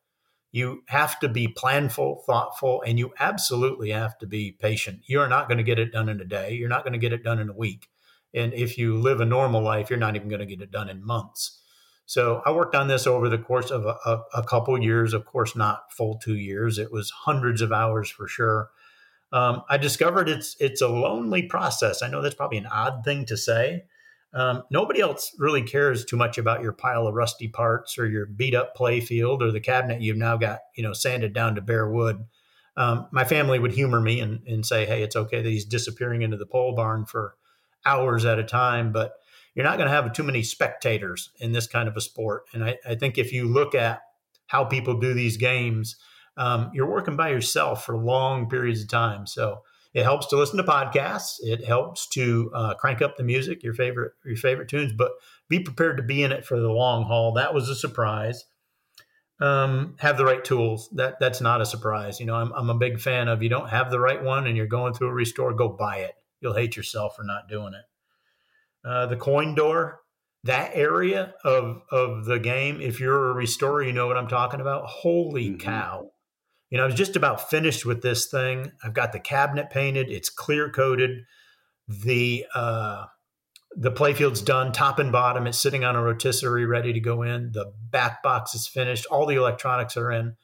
[0.51, 5.01] You have to be planful, thoughtful, and you absolutely have to be patient.
[5.05, 6.53] You're not going to get it done in a day.
[6.53, 7.89] You're not going to get it done in a week.
[8.33, 10.89] And if you live a normal life, you're not even going to get it done
[10.89, 11.59] in months.
[12.05, 15.13] So I worked on this over the course of a, a, a couple years.
[15.13, 16.77] Of course, not full two years.
[16.77, 18.69] It was hundreds of hours for sure.
[19.31, 22.03] Um, I discovered it's it's a lonely process.
[22.03, 23.85] I know that's probably an odd thing to say.
[24.33, 28.25] Um, nobody else really cares too much about your pile of rusty parts or your
[28.25, 31.61] beat up play field or the cabinet you've now got you know sanded down to
[31.61, 32.25] bare wood.
[32.75, 36.21] Um, my family would humor me and, and say, "Hey, it's okay that he's disappearing
[36.21, 37.35] into the pole barn for
[37.85, 39.13] hours at a time," but
[39.55, 42.43] you're not going to have too many spectators in this kind of a sport.
[42.53, 44.01] And I, I think if you look at
[44.47, 45.95] how people do these games,
[46.37, 49.27] um, you're working by yourself for long periods of time.
[49.27, 49.61] So
[49.93, 51.35] it helps to listen to podcasts.
[51.41, 55.11] It helps to uh, crank up the music, your favorite your favorite tunes, but
[55.49, 57.33] be prepared to be in it for the long haul.
[57.33, 58.43] That was a surprise.
[59.39, 60.89] Um, have the right tools.
[60.93, 62.19] That that's not a surprise.
[62.19, 63.43] You know, I'm I'm a big fan of.
[63.43, 65.53] You don't have the right one, and you're going through a restore.
[65.53, 66.15] Go buy it.
[66.41, 67.85] you'll hate yourself for not doing it.
[68.85, 70.01] Uh, the coin door,
[70.43, 74.61] that area of of the game, if you're a restorer, you know what I'm talking
[74.61, 74.85] about.
[74.85, 75.57] Holy mm-hmm.
[75.57, 76.11] cow.
[76.69, 78.71] You know, I was just about finished with this thing.
[78.83, 81.23] I've got the cabinet painted, it's clear coated.
[81.87, 83.05] The uh
[83.75, 85.47] the playfield's done top and bottom.
[85.47, 87.51] It's sitting on a rotisserie ready to go in.
[87.53, 89.07] The back box is finished.
[89.07, 90.35] All the electronics are in.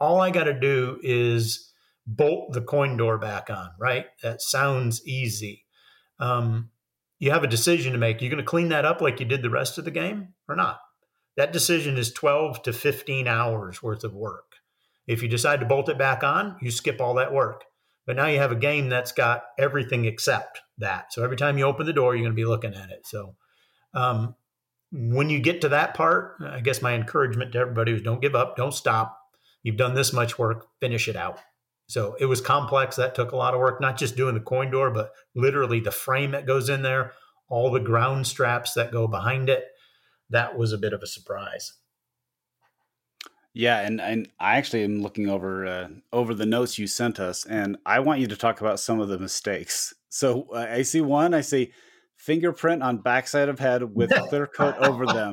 [0.00, 1.72] All I got to do is
[2.06, 4.06] bolt the coin door back on, right?
[4.22, 5.64] That sounds easy.
[6.18, 6.70] Um,
[7.22, 8.20] you have a decision to make.
[8.20, 10.56] You're going to clean that up like you did the rest of the game or
[10.56, 10.80] not?
[11.36, 14.56] That decision is 12 to 15 hours worth of work.
[15.06, 17.62] If you decide to bolt it back on, you skip all that work.
[18.08, 21.12] But now you have a game that's got everything except that.
[21.12, 23.06] So every time you open the door, you're going to be looking at it.
[23.06, 23.36] So
[23.94, 24.34] um,
[24.90, 28.34] when you get to that part, I guess my encouragement to everybody is don't give
[28.34, 29.16] up, don't stop.
[29.62, 31.38] You've done this much work, finish it out.
[31.92, 32.96] So it was complex.
[32.96, 35.90] That took a lot of work, not just doing the coin door, but literally the
[35.90, 37.12] frame that goes in there,
[37.50, 39.66] all the ground straps that go behind it.
[40.30, 41.74] That was a bit of a surprise.
[43.52, 47.44] Yeah, and, and I actually am looking over uh, over the notes you sent us,
[47.44, 49.92] and I want you to talk about some of the mistakes.
[50.08, 51.34] So uh, I see one.
[51.34, 51.74] I see
[52.16, 55.32] fingerprint on backside of head with clear coat over them.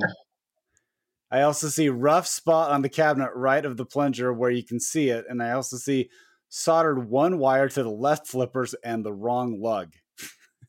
[1.31, 4.81] I also see rough spot on the cabinet right of the plunger where you can
[4.81, 6.09] see it, and I also see
[6.49, 9.93] soldered one wire to the left flippers and the wrong lug.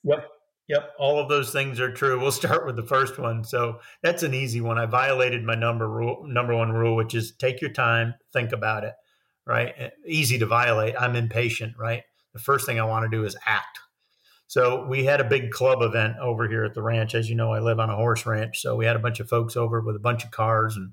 [0.04, 0.28] Yep.
[0.68, 2.20] Yep, all of those things are true.
[2.20, 3.42] We'll start with the first one.
[3.42, 4.78] So that's an easy one.
[4.78, 8.84] I violated my number rule, number one rule, which is take your time, think about
[8.84, 8.92] it.
[9.44, 10.94] Right, eh, easy to violate.
[10.96, 11.72] I'm impatient.
[11.76, 13.80] Right, the first thing I want to do is act.
[14.46, 17.16] So we had a big club event over here at the ranch.
[17.16, 19.28] As you know, I live on a horse ranch, so we had a bunch of
[19.28, 20.92] folks over with a bunch of cars and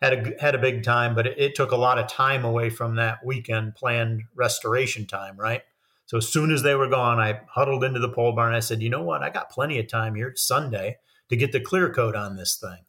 [0.00, 1.14] had a had a big time.
[1.14, 5.36] But it, it took a lot of time away from that weekend planned restoration time.
[5.36, 5.62] Right
[6.08, 8.54] so as soon as they were gone, I huddled into the pole barn.
[8.54, 9.22] I said, you know what?
[9.22, 10.28] I got plenty of time here.
[10.28, 10.96] It's Sunday
[11.28, 12.86] to get the clear coat on this thing.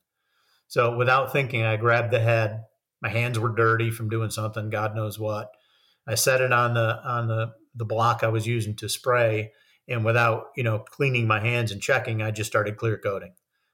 [0.69, 2.63] So without thinking, I grabbed the head.
[3.01, 5.51] My hands were dirty from doing something, God knows what.
[6.07, 9.51] I set it on the on the the block I was using to spray,
[9.87, 13.33] and without you know cleaning my hands and checking, I just started clear coating.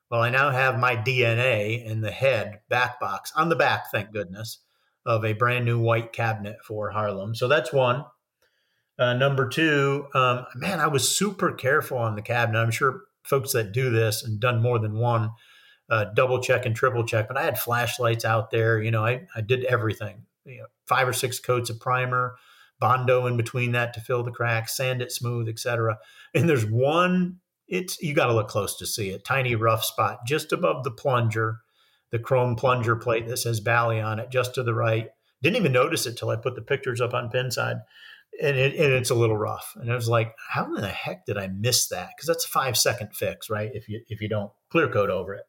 [0.10, 4.12] Well, I now have my DNA in the head back box on the back, thank
[4.12, 4.60] goodness,
[5.06, 7.36] of a brand new white cabinet for Harlem.
[7.36, 8.06] So that's one.
[8.98, 12.60] Uh, number two, um, man, I was super careful on the cabinet.
[12.60, 15.32] I'm sure folks that do this and done more than one
[15.90, 18.82] uh, double check and triple check, but I had flashlights out there.
[18.82, 20.24] You know, I, I did everything.
[20.46, 22.36] You know, five or six coats of primer,
[22.80, 25.98] bondo in between that to fill the cracks, sand it smooth, etc.
[26.34, 27.40] And there's one.
[27.68, 29.26] It's you got to look close to see it.
[29.26, 31.60] Tiny rough spot just above the plunger,
[32.12, 35.10] the chrome plunger plate that says Bally on it, just to the right.
[35.42, 37.82] Didn't even notice it till I put the pictures up on Pinside
[38.42, 39.74] and, it, and it's a little rough.
[39.76, 42.10] And I was like, how in the heck did I miss that?
[42.16, 43.70] Because that's a five second fix, right?
[43.74, 45.46] If you if you don't clear coat over it.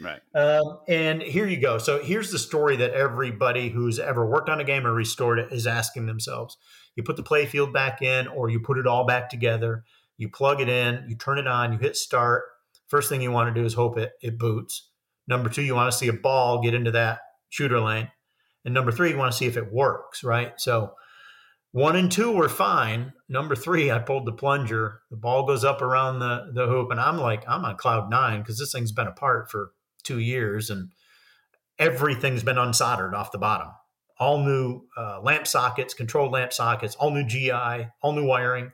[0.00, 0.20] Right.
[0.34, 1.78] Um, and here you go.
[1.78, 5.52] So here's the story that everybody who's ever worked on a game or restored it
[5.52, 6.56] is asking themselves.
[6.96, 9.84] You put the playfield back in, or you put it all back together.
[10.16, 12.44] You plug it in, you turn it on, you hit start.
[12.88, 14.90] First thing you want to do is hope it it boots.
[15.26, 18.10] Number two, you want to see a ball get into that shooter lane.
[18.64, 20.52] And number three, you want to see if it works, right?
[20.56, 20.94] So
[21.72, 23.12] one and two were fine.
[23.28, 25.00] Number three, I pulled the plunger.
[25.10, 28.40] The ball goes up around the, the hoop, and I'm like, I'm on cloud nine
[28.40, 29.72] because this thing's been apart for
[30.02, 30.90] two years and
[31.78, 33.68] everything's been unsoldered off the bottom.
[34.18, 38.72] All new uh, lamp sockets, controlled lamp sockets, all new GI, all new wiring.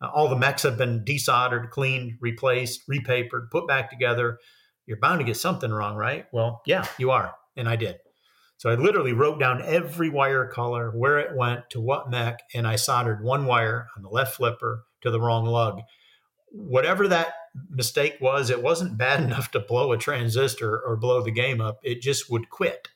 [0.00, 4.38] Uh, all the mechs have been desoldered, cleaned, replaced, repapered, put back together.
[4.86, 6.26] You're bound to get something wrong, right?
[6.32, 7.34] Well, yeah, you are.
[7.56, 7.96] And I did.
[8.58, 12.66] So I literally wrote down every wire color, where it went to what mech, and
[12.66, 15.80] I soldered one wire on the left flipper to the wrong lug.
[16.50, 17.34] Whatever that
[17.70, 21.78] mistake was, it wasn't bad enough to blow a transistor or blow the game up.
[21.84, 22.88] It just would quit.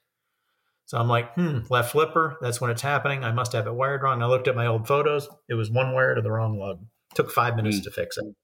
[0.87, 3.23] So I'm like, hmm, left flipper, that's when it's happening.
[3.25, 4.21] I must have it wired wrong.
[4.21, 5.29] I looked at my old photos.
[5.49, 6.85] It was one wire to the wrong lug.
[7.13, 7.85] It took five minutes mm.
[7.85, 8.35] to fix it.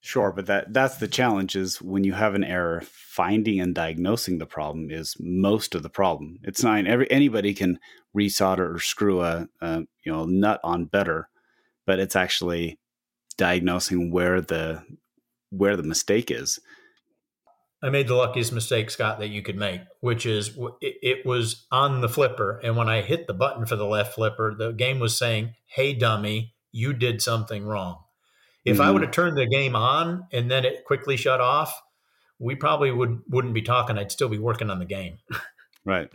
[0.00, 4.38] Sure, but that that's the challenge is when you have an error, finding and diagnosing
[4.38, 6.38] the problem is most of the problem.
[6.44, 7.78] It's not every anybody can
[8.16, 11.28] resolder or screw a, a you know nut on better,
[11.84, 12.78] but it's actually
[13.36, 14.82] diagnosing where the
[15.50, 16.60] where the mistake is.
[17.82, 21.66] I made the luckiest mistake, Scott, that you could make, which is it, it was
[21.70, 25.00] on the flipper, and when I hit the button for the left flipper, the game
[25.00, 27.98] was saying, "Hey, dummy, you did something wrong."
[28.64, 28.82] If mm-hmm.
[28.82, 31.80] I would have turned the game on and then it quickly shut off,
[32.38, 33.98] we probably would wouldn't be talking.
[33.98, 35.18] I'd still be working on the game.
[35.84, 36.10] right.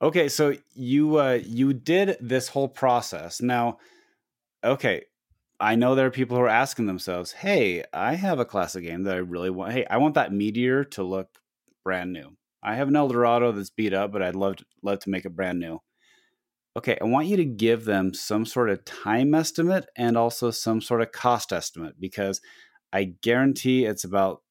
[0.00, 3.40] Okay, so you uh, you did this whole process.
[3.40, 3.78] Now,
[4.64, 5.04] okay,
[5.60, 9.04] I know there are people who are asking themselves, "Hey, I have a classic game
[9.04, 9.72] that I really want.
[9.72, 11.28] Hey, I want that meteor to look
[11.84, 12.36] brand new.
[12.62, 15.36] I have an Eldorado that's beat up, but I'd love to, love to make it
[15.36, 15.80] brand new."
[16.76, 20.80] Okay, I want you to give them some sort of time estimate and also some
[20.80, 22.40] sort of cost estimate because
[22.92, 24.42] I guarantee it's about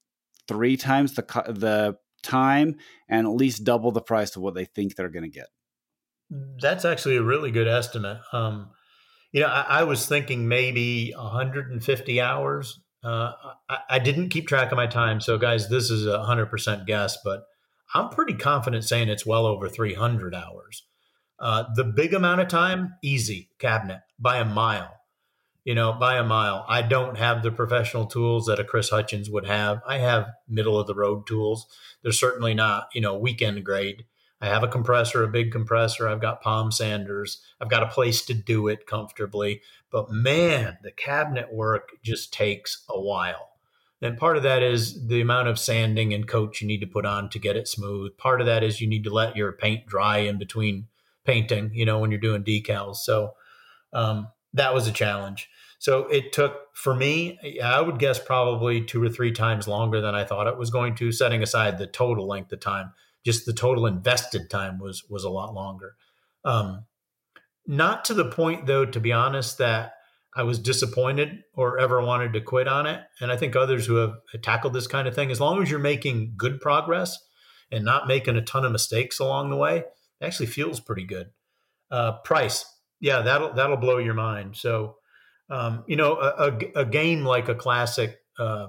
[0.47, 2.75] three times the the time
[3.09, 5.47] and at least double the price of what they think they're going to get.
[6.61, 8.19] That's actually a really good estimate.
[8.31, 8.69] Um,
[9.31, 12.79] you know, I, I, was thinking maybe 150 hours.
[13.03, 13.31] Uh,
[13.69, 17.17] I, I, didn't keep track of my time, so guys, this is a 100% guess,
[17.23, 17.43] but
[17.93, 20.83] I'm pretty confident saying it's well over 300 hours.
[21.41, 25.01] Uh, the big amount of time, easy cabinet by a mile
[25.63, 26.65] you know, by a mile.
[26.67, 29.81] I don't have the professional tools that a Chris Hutchins would have.
[29.87, 31.67] I have middle of the road tools.
[32.01, 34.05] They're certainly not, you know, weekend grade.
[34.43, 36.07] I have a compressor, a big compressor.
[36.07, 37.43] I've got palm sanders.
[37.59, 39.61] I've got a place to do it comfortably.
[39.91, 43.49] But man, the cabinet work just takes a while.
[44.01, 47.05] And part of that is the amount of sanding and coat you need to put
[47.05, 48.17] on to get it smooth.
[48.17, 50.87] Part of that is you need to let your paint dry in between
[51.25, 52.97] painting, you know, when you're doing decals.
[52.97, 53.33] So
[53.93, 55.49] um, that was a challenge.
[55.79, 60.13] So it took for me, I would guess probably two or three times longer than
[60.13, 62.93] I thought it was going to, setting aside the total length of time.
[63.25, 65.95] Just the total invested time was was a lot longer.
[66.45, 66.85] Um,
[67.65, 69.93] not to the point though, to be honest, that
[70.35, 73.01] I was disappointed or ever wanted to quit on it.
[73.19, 75.79] And I think others who have tackled this kind of thing, as long as you're
[75.79, 77.17] making good progress
[77.71, 79.83] and not making a ton of mistakes along the way,
[80.21, 81.31] it actually feels pretty good.
[81.89, 82.65] Uh, price,
[82.99, 84.55] yeah, that'll that'll blow your mind.
[84.55, 84.97] So
[85.51, 88.67] um, you know, a, a, a, game like a classic uh,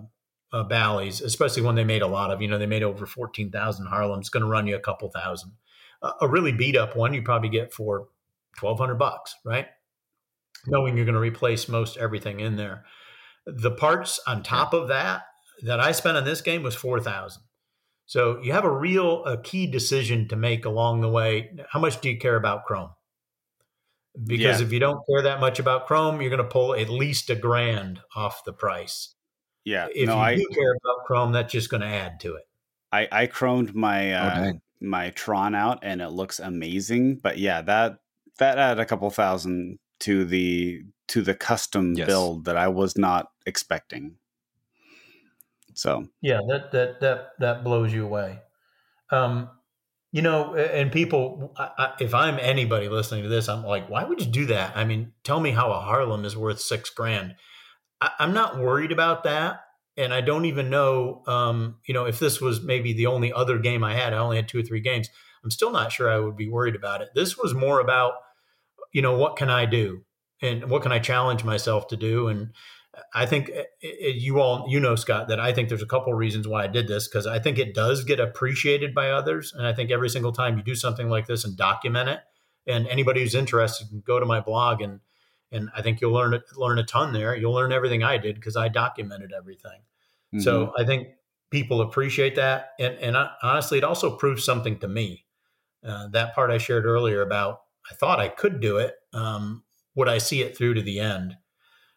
[0.53, 3.87] uh, Bally's, especially when they made a lot of, you know, they made over 14,000
[3.87, 5.53] Harlem's going to run you a couple thousand.
[6.03, 8.09] Uh, a really beat up one you probably get for
[8.61, 9.69] 1200 bucks, right?
[10.67, 12.85] Knowing you're going to replace most everything in there.
[13.47, 15.23] The parts on top of that
[15.63, 17.43] that I spent on this game was 4,000.
[18.07, 21.57] So you have a real a key decision to make along the way.
[21.71, 22.91] How much do you care about Chrome?
[24.25, 24.67] because yeah.
[24.67, 27.35] if you don't care that much about Chrome, you're going to pull at least a
[27.35, 29.15] grand off the price.
[29.65, 29.89] Yeah.
[29.95, 32.45] If no, you I, do care about Chrome, that's just going to add to it.
[32.93, 37.63] I I chromed my uh, oh, my Tron out and it looks amazing, but yeah,
[37.63, 38.01] that
[38.39, 42.07] that added a couple thousand to the to the custom yes.
[42.07, 44.17] build that I was not expecting.
[45.83, 48.39] So yeah, that that that that blows you away.
[49.11, 49.51] Um,
[50.13, 54.21] you know, and people, I, if I'm anybody listening to this, I'm like, why would
[54.21, 54.77] you do that?
[54.77, 57.35] I mean, tell me how a Harlem is worth six grand.
[58.01, 59.63] I, am not worried about that.
[59.97, 63.59] And I don't even know, um, you know, if this was maybe the only other
[63.59, 65.09] game I had, I only had two or three games.
[65.43, 67.09] I'm still not sure I would be worried about it.
[67.15, 68.15] This was more about,
[68.93, 70.05] you know, what can I do?
[70.41, 72.29] And what can I challenge myself to do?
[72.29, 72.53] And
[73.15, 76.13] I think eh, eh, you all you know Scott that I think there's a couple
[76.13, 79.53] of reasons why I did this because I think it does get appreciated by others
[79.57, 82.21] and I think every single time you do something like this and document it
[82.67, 85.01] and anybody who's interested can go to my blog and
[85.51, 87.37] and I think you'll learn learn a ton there.
[87.37, 89.81] You'll learn everything I did because I documented everything.
[90.35, 90.41] Mm-hmm.
[90.41, 91.09] so I think
[91.51, 95.25] people appreciate that and and I, honestly it also proves something to me.
[95.85, 100.09] Uh, that part I shared earlier about I thought I could do it um, would
[100.09, 101.37] I see it through to the end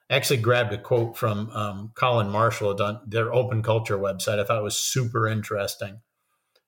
[0.09, 4.39] actually grabbed a quote from um, Colin Marshall on their open culture website.
[4.39, 6.01] I thought it was super interesting.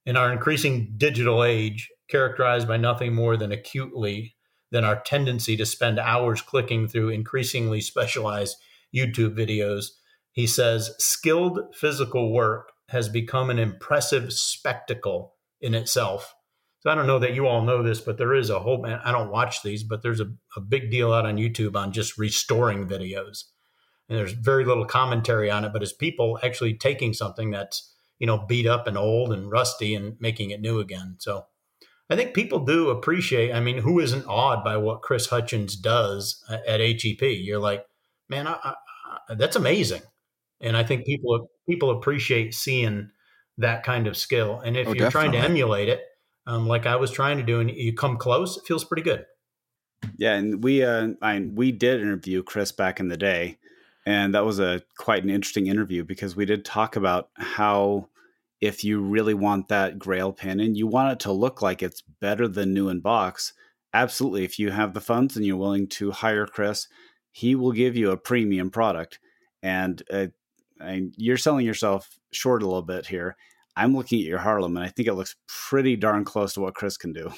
[0.05, 4.35] In our increasing digital age, characterized by nothing more than acutely
[4.71, 8.57] than our tendency to spend hours clicking through increasingly specialized
[8.95, 9.87] YouTube videos,
[10.31, 16.33] he says skilled physical work has become an impressive spectacle in itself.
[16.79, 18.99] So I don't know that you all know this, but there is a whole, man.
[19.03, 22.17] I don't watch these, but there's a, a big deal out on YouTube on just
[22.17, 23.43] restoring videos.
[24.09, 28.27] And there's very little commentary on it, but it's people actually taking something that's, you
[28.27, 31.15] know, beat up and old and rusty and making it new again.
[31.17, 31.47] So
[32.09, 36.43] I think people do appreciate, I mean, who isn't awed by what Chris Hutchins does
[36.49, 37.21] at HEP?
[37.21, 37.85] You're like,
[38.29, 40.03] man, I, I, that's amazing.
[40.61, 43.09] And I think people, people appreciate seeing
[43.57, 44.59] that kind of skill.
[44.59, 45.29] And if oh, you're definitely.
[45.29, 46.01] trying to emulate it,
[46.47, 49.25] um, like I was trying to do, and you come close, it feels pretty good.
[50.17, 53.57] Yeah, and we uh, I, we did interview Chris back in the day,
[54.05, 58.07] and that was a quite an interesting interview because we did talk about how
[58.61, 62.01] if you really want that Grail pin and you want it to look like it's
[62.01, 63.53] better than new in box,
[63.93, 64.43] absolutely.
[64.43, 66.87] If you have the funds and you're willing to hire Chris,
[67.31, 69.19] he will give you a premium product,
[69.61, 70.27] and uh,
[70.79, 73.35] and you're selling yourself short a little bit here.
[73.77, 76.73] I'm looking at your Harlem, and I think it looks pretty darn close to what
[76.73, 77.31] Chris can do.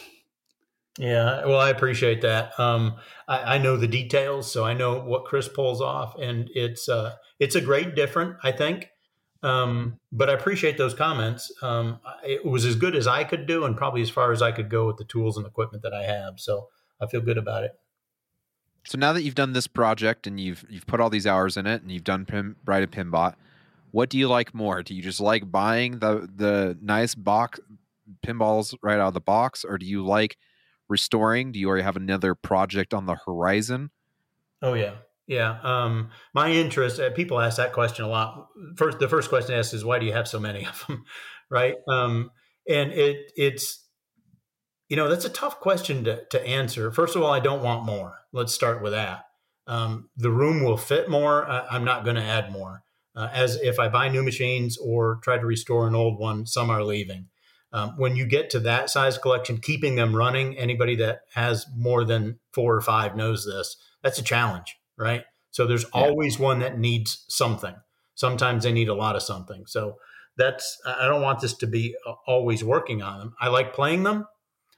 [0.98, 2.60] Yeah, well, I appreciate that.
[2.60, 2.96] Um,
[3.28, 7.16] I, I, know the details, so I know what Chris pulls off, and it's uh,
[7.40, 8.90] it's a great different, I think.
[9.42, 11.52] Um, but I appreciate those comments.
[11.62, 14.52] Um, it was as good as I could do, and probably as far as I
[14.52, 16.40] could go with the tools and equipment that I have.
[16.40, 16.68] So
[17.02, 17.72] I feel good about it.
[18.86, 21.66] So now that you've done this project and you've you've put all these hours in
[21.66, 23.36] it, and you've done Pin, Bride of Pinbot,
[23.92, 24.84] what do you like more?
[24.84, 27.60] Do you just like buying the the nice box
[28.26, 30.38] pinballs right out of the box, or do you like
[30.88, 31.52] restoring?
[31.52, 33.92] Do you already have another project on the horizon?
[34.62, 34.96] Oh yeah,
[35.28, 35.60] yeah.
[35.64, 37.00] Um, my interest.
[37.00, 38.48] Uh, people ask that question a lot.
[38.76, 41.06] First, the first question asked is, "Why do you have so many of them?"
[41.50, 41.76] right?
[41.88, 42.32] Um,
[42.68, 43.86] and it it's
[44.90, 46.92] you know that's a tough question to to answer.
[46.92, 48.20] First of all, I don't want more.
[48.34, 49.26] Let's start with that.
[49.68, 51.48] Um, the room will fit more.
[51.48, 52.84] I, am not going to add more.
[53.20, 56.70] Uh, as if I buy new machines or try to restore an old one, some
[56.70, 57.28] are leaving.
[57.74, 62.06] Um, when you get to that size collection, keeping them running, anybody that has more
[62.06, 63.76] than four or five knows this.
[64.02, 65.26] That's a challenge, right?
[65.52, 66.02] So there's yeah.
[66.02, 67.76] always one that needs something.
[68.16, 69.66] Sometimes they need a lot of something.
[69.68, 69.98] So
[70.38, 73.34] that's, I don't want this to be uh, always working on them.
[73.42, 74.28] I like playing them.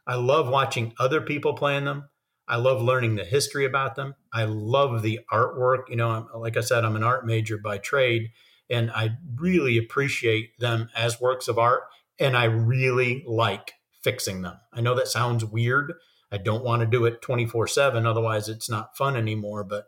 [0.08, 2.10] I love watching other people playing them.
[2.52, 4.14] I love learning the history about them.
[4.32, 5.90] I love the artwork.
[5.90, 8.30] You know, like I said, I'm an art major by trade,
[8.70, 11.84] and I really appreciate them as works of art
[12.22, 14.60] and I really like fixing them.
[14.72, 15.94] I know that sounds weird.
[16.32, 19.64] I don't want to do it 24 7, otherwise, it's not fun anymore.
[19.64, 19.86] But,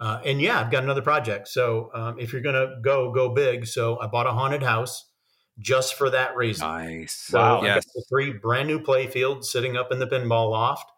[0.00, 1.48] uh, and yeah, I've got another project.
[1.48, 3.66] So um, if you're going to go, go big.
[3.66, 5.08] So I bought a haunted house
[5.58, 6.66] just for that reason.
[6.66, 7.14] Nice.
[7.14, 7.62] So wow.
[7.62, 7.86] Yes.
[8.08, 10.90] three brand new play fields sitting up in the pinball loft.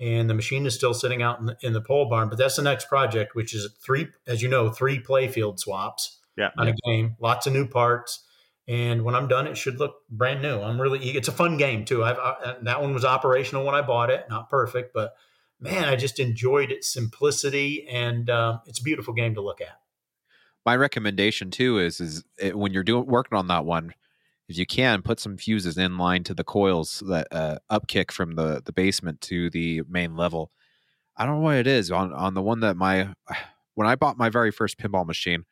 [0.00, 2.28] And the machine is still sitting out in the, in the pole barn.
[2.28, 6.50] But that's the next project, which is three, as you know, three playfield swaps yeah.
[6.58, 6.72] on yeah.
[6.72, 8.24] a game, lots of new parts
[8.66, 10.60] and when I'm done, it should look brand new.
[10.60, 11.18] I'm really eager.
[11.18, 12.02] It's a fun game too.
[12.02, 15.14] I've I, that one was operational when I bought it, not perfect, but
[15.60, 19.80] man, I just enjoyed its simplicity, and um, it's a beautiful game to look at.
[20.64, 23.92] My recommendation too is is it, when you're doing working on that one,
[24.48, 28.34] if you can put some fuses in line to the coils that uh, upkick from
[28.36, 30.50] the the basement to the main level.
[31.16, 33.14] I don't know what it is on on the one that my
[33.74, 35.44] when I bought my very first pinball machine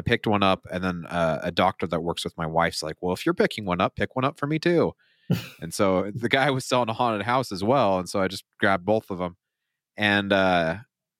[0.00, 2.96] I picked one up, and then uh, a doctor that works with my wife's like,
[3.02, 4.94] "Well, if you're picking one up, pick one up for me too."
[5.60, 8.44] and so the guy was selling a haunted house as well, and so I just
[8.58, 9.36] grabbed both of them.
[9.98, 10.76] And uh,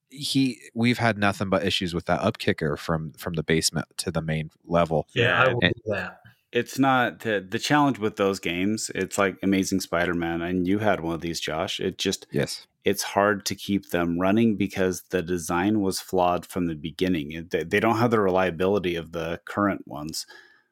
[0.09, 4.23] he, we've had nothing but issues with that upkicker from from the basement to the
[4.23, 5.07] main level.
[5.15, 6.20] Yeah, I will and, do that.
[6.53, 8.91] It's not the the challenge with those games.
[8.95, 11.79] It's like Amazing Spider-Man, and you had one of these, Josh.
[11.79, 16.67] It just yes, it's hard to keep them running because the design was flawed from
[16.67, 17.49] the beginning.
[17.51, 20.27] They don't have the reliability of the current ones,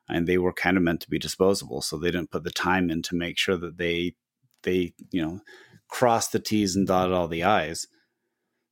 [0.09, 1.81] and they were kind of meant to be disposable.
[1.83, 4.15] So they didn't put the time in to make sure that they
[4.65, 5.41] they you know
[5.89, 7.87] cross the T's and dot all the I's.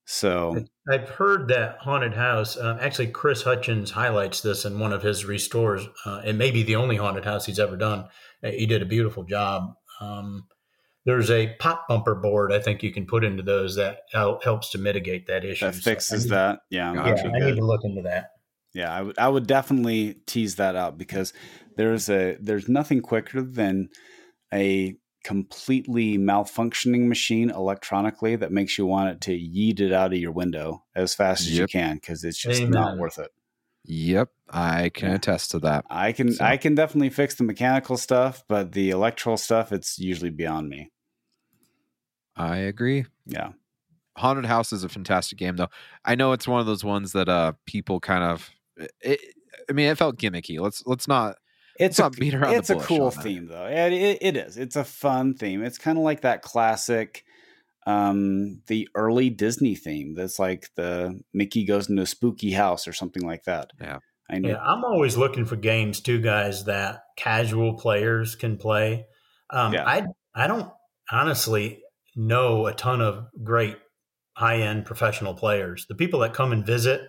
[0.09, 2.57] So I've heard that haunted house.
[2.57, 5.85] Uh, actually, Chris Hutchins highlights this in one of his restores.
[6.05, 8.07] Uh, it may be the only haunted house he's ever done.
[8.43, 9.75] Uh, he did a beautiful job.
[10.01, 10.47] Um,
[11.07, 14.79] there's a pop bumper board I think you can put into those that helps to
[14.79, 15.67] mitigate that issue.
[15.67, 16.61] That fixes so that.
[16.71, 18.31] Yeah, yeah I need to look into that.
[18.75, 21.33] Yeah, I would I would definitely tease that out because
[21.77, 23.89] there's a there's nothing quicker than
[24.53, 24.97] a
[25.27, 30.31] completely malfunctioning machine electronically that makes you want it to yeet it out of your
[30.31, 31.63] window as fast as yep.
[31.63, 32.71] you can because it's just Amen.
[32.71, 33.33] not worth it.
[33.87, 35.15] Yep, I can yeah.
[35.17, 35.85] attest to that.
[35.91, 36.45] I can so.
[36.45, 40.93] I can definitely fix the mechanical stuff, but the electrical stuff it's usually beyond me.
[42.37, 43.07] I agree.
[43.27, 43.51] Yeah.
[44.17, 45.71] Haunted House is a fantastic game, though.
[46.05, 48.49] I know it's one of those ones that uh people kind of.
[49.01, 49.21] It,
[49.69, 50.61] I mean, it felt gimmicky.
[50.61, 51.37] Let's let's not.
[51.79, 53.67] It's a beat around it's a cool theme though.
[53.67, 54.57] It, it, it is.
[54.57, 55.63] It's a fun theme.
[55.63, 57.25] It's kind of like that classic,
[57.87, 60.15] um, the early Disney theme.
[60.15, 63.71] That's like the Mickey goes into a spooky house or something like that.
[63.81, 63.99] Yeah.
[64.29, 64.49] I know.
[64.51, 69.07] Yeah, I'm always looking for games too, guys, that casual players can play.
[69.51, 69.87] Um, yeah.
[69.87, 70.03] I
[70.35, 70.71] I don't
[71.11, 71.83] honestly
[72.17, 73.77] know a ton of great
[74.37, 75.87] high end professional players.
[75.89, 77.03] The people that come and visit,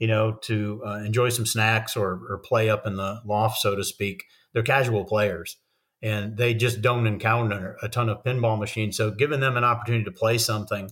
[0.00, 3.76] you know, to uh, enjoy some snacks or, or play up in the loft, so
[3.76, 5.58] to speak, they're casual players
[6.02, 8.96] and they just don't encounter a ton of pinball machines.
[8.96, 10.90] So giving them an opportunity to play something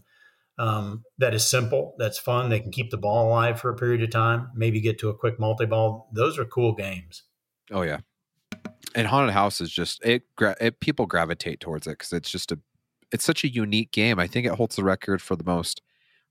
[0.59, 4.03] um, that is simple, that's fun, they can keep the ball alive for a period
[4.03, 6.11] of time, maybe get to a quick multi ball.
[6.13, 7.23] Those are cool games.
[7.71, 8.01] Oh yeah,
[8.95, 10.25] and haunted house is just it.
[10.61, 12.59] it people gravitate towards it because it's just a
[13.13, 14.19] it's such a unique game.
[14.19, 15.81] I think it holds the record for the most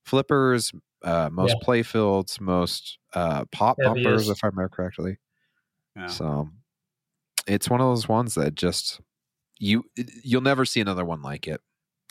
[0.08, 0.72] flippers,
[1.04, 1.64] uh, most yeah.
[1.66, 4.04] play fields, most uh, pop Heaviest.
[4.04, 5.18] bumpers, if I remember correctly.
[5.96, 6.08] Yeah.
[6.08, 6.50] So
[7.46, 9.02] it's one of those ones that just
[9.60, 9.84] you
[10.24, 11.62] you'll never see another one like it.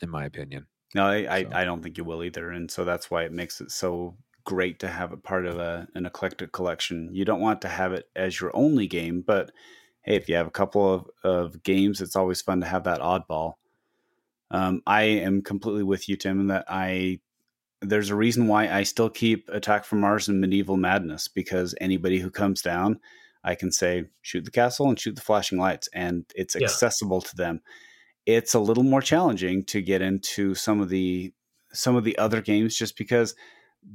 [0.03, 0.67] in my opinion.
[0.95, 1.31] No, I, so.
[1.31, 4.17] I, I don't think you will either, and so that's why it makes it so
[4.45, 7.11] great to have it part of a, an eclectic collection.
[7.13, 9.51] You don't want to have it as your only game, but
[10.03, 13.01] hey, if you have a couple of, of games, it's always fun to have that
[13.01, 13.55] oddball.
[14.53, 17.19] Um, I am completely with you, Tim, in that I
[17.83, 22.19] there's a reason why I still keep Attack from Mars and Medieval Madness because anybody
[22.19, 23.01] who comes down,
[23.45, 26.65] I can say shoot the castle and shoot the flashing lights, and it's yeah.
[26.65, 27.61] accessible to them.
[28.25, 31.33] It's a little more challenging to get into some of the
[31.73, 33.35] some of the other games just because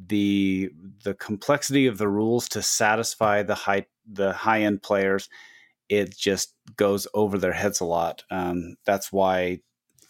[0.07, 0.71] the
[1.03, 5.27] the complexity of the rules to satisfy the high the high end players
[5.91, 8.23] it just goes over their heads a lot.
[8.31, 9.59] Um, that's why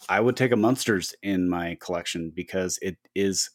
[0.08, 3.50] I would take a Munsters in my collection because it is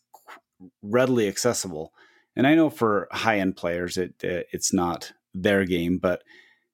[0.82, 1.94] readily accessible.
[2.36, 6.24] And I know for high end players, it, it, it's not their game, but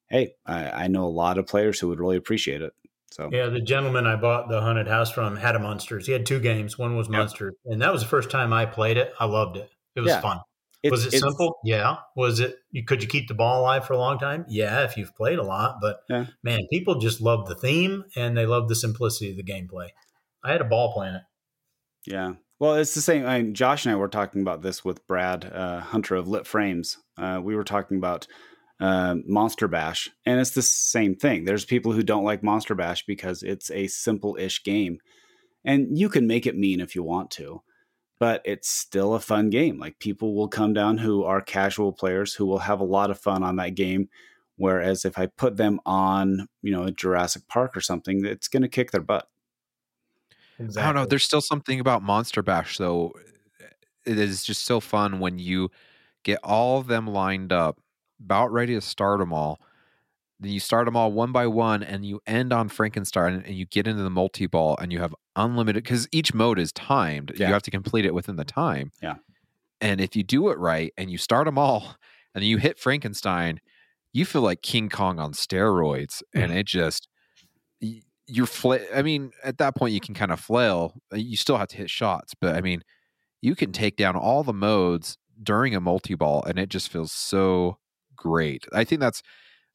[0.09, 2.73] hey, I, I, know a lot of players who would really appreciate it.
[3.11, 6.07] So yeah, the gentleman I bought the haunted house from had a Munsters.
[6.07, 6.79] He had two games.
[6.79, 7.29] One was yep.
[7.65, 9.13] and that was the first time I played it.
[9.19, 9.69] I loved it.
[9.95, 10.21] It was yeah.
[10.21, 10.39] fun.
[10.81, 11.59] It's, was it simple?
[11.63, 11.97] Yeah.
[12.15, 12.57] Was it?
[12.87, 14.45] Could you keep the ball alive for a long time?
[14.49, 15.77] Yeah, if you've played a lot.
[15.79, 16.25] But yeah.
[16.43, 19.89] man, people just love the theme and they love the simplicity of the gameplay.
[20.43, 21.21] I had a ball playing it.
[22.05, 22.33] Yeah.
[22.63, 23.25] Well, it's the same.
[23.25, 26.47] I mean, Josh and I were talking about this with Brad uh, Hunter of Lit
[26.47, 26.97] Frames.
[27.17, 28.25] Uh, we were talking about
[28.79, 31.43] uh, Monster Bash, and it's the same thing.
[31.43, 34.99] There's people who don't like Monster Bash because it's a simple-ish game,
[35.65, 37.63] and you can make it mean if you want to
[38.17, 39.77] but it's still a fun game.
[39.77, 43.19] Like people will come down who are casual players who will have a lot of
[43.19, 44.07] fun on that game.
[44.55, 48.63] Whereas if I put them on, you know, a Jurassic Park or something, it's going
[48.63, 49.27] to kick their butt.
[50.59, 50.81] Exactly.
[50.81, 51.05] I don't know.
[51.05, 53.13] There's still something about Monster Bash, though.
[54.05, 55.71] It is just so fun when you
[56.23, 57.79] get all of them lined up,
[58.23, 59.59] about ready to start them all,
[60.39, 63.65] then you start them all one by one and you end on Frankenstein and you
[63.65, 67.33] get into the multi ball and you have unlimited because each mode is timed.
[67.35, 67.47] Yeah.
[67.47, 68.91] You have to complete it within the time.
[69.01, 69.15] Yeah.
[69.81, 71.95] And if you do it right and you start them all
[72.33, 73.59] and you hit Frankenstein,
[74.11, 76.21] you feel like King Kong on steroids.
[76.35, 76.43] Mm.
[76.43, 77.07] And it just,
[78.27, 80.93] you're, fla- I mean, at that point you can kind of flail.
[81.11, 82.83] Uh, you still have to hit shots, but I mean,
[83.41, 87.11] you can take down all the modes during a multi ball and it just feels
[87.11, 87.77] so
[88.15, 88.65] great.
[88.73, 89.21] I think that's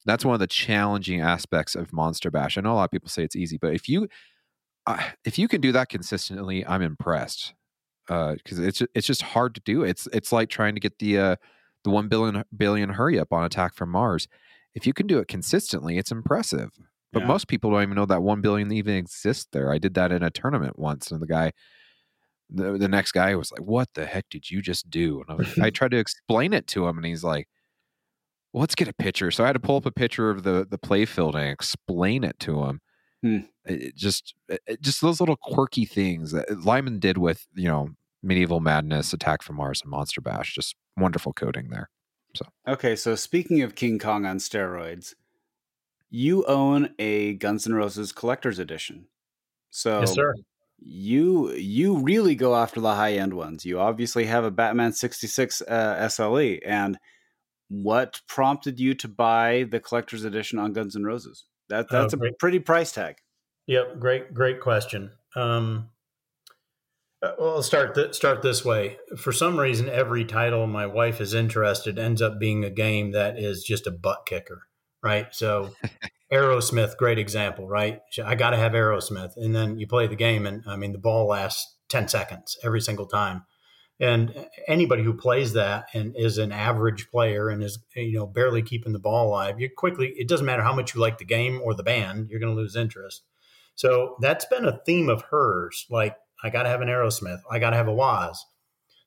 [0.07, 2.57] that's one of the challenging aspects of Monster Bash.
[2.57, 4.09] I know a lot of people say it's easy, but if you
[4.87, 7.55] uh, if you can do that consistently, I'm impressed.
[8.07, 9.83] Because uh, it's it's just hard to do.
[9.83, 11.37] It's it's like trying to get the uh,
[11.85, 14.29] the one billion billion hurry up on Attack from Mars.
[14.75, 16.71] If you can do it consistently, it's impressive.
[17.13, 17.29] But yeah.
[17.29, 19.73] most people don't even know that one billion even exists there.
[19.73, 21.53] I did that in a tournament once, and the guy,
[22.51, 25.35] the, the next guy was like, "What the heck did you just do?" And I,
[25.35, 27.49] was, I tried to explain it to him, and he's like,
[28.53, 29.31] well, let's get a picture.
[29.31, 32.25] So I had to pull up a picture of the the play field and explain
[32.25, 32.81] it to him.
[33.23, 33.39] Hmm.
[33.65, 37.91] It just it, just those little quirky things that uh, Lyman did with you know
[38.23, 40.55] medieval madness, attack from Mars, and Monster Bash.
[40.55, 41.91] Just wonderful coding there.
[42.35, 45.15] So okay, so speaking of King Kong on steroids,
[46.11, 49.07] you own a Guns N' Roses collector's edition.
[49.71, 50.35] So yes, sir.
[50.81, 53.65] You you really go after the high end ones.
[53.65, 56.99] You obviously have a Batman sixty six uh, SLE and
[57.69, 61.45] what prompted you to buy the collector's edition on Guns N' Roses?
[61.69, 63.17] That that's oh, a pretty price tag.
[63.67, 65.13] Yep, great great question.
[65.37, 65.91] Um,
[67.23, 68.97] uh, well, I'll start th- start this way.
[69.17, 73.39] For some reason, every title my wife is interested ends up being a game that
[73.39, 74.68] is just a butt kicker,
[75.03, 75.27] right?
[75.33, 75.75] So,
[76.33, 78.01] Aerosmith, great example, right?
[78.23, 80.99] I got to have Aerosmith, and then you play the game, and I mean, the
[80.99, 83.45] ball lasts ten seconds every single time.
[84.01, 88.63] And anybody who plays that and is an average player and is you know barely
[88.63, 91.61] keeping the ball alive, you quickly it doesn't matter how much you like the game
[91.65, 93.23] or the band, you're going to lose interest.
[93.75, 95.87] So that's been a theme of hers.
[95.91, 98.37] Like I got to have an Aerosmith, I got to have a WOZ.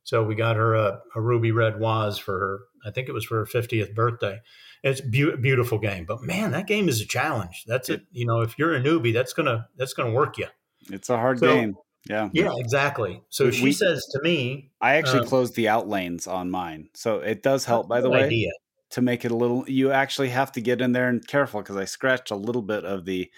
[0.03, 2.59] So we got her a, a, ruby red WOZ for her.
[2.83, 4.39] I think it was for her 50th birthday.
[4.83, 7.65] It's a be- beautiful game, but man, that game is a challenge.
[7.67, 8.01] That's it.
[8.11, 10.47] You know, if you're a newbie, that's gonna that's gonna work you.
[10.89, 11.75] It's a hard so, game.
[12.09, 12.29] Yeah.
[12.33, 13.21] Yeah, exactly.
[13.29, 16.89] So we, she says to me, I actually um, closed the out lanes on mine.
[16.95, 18.49] So it does help, by the way, idea.
[18.91, 21.77] to make it a little, you actually have to get in there and careful because
[21.77, 23.29] I scratched a little bit of the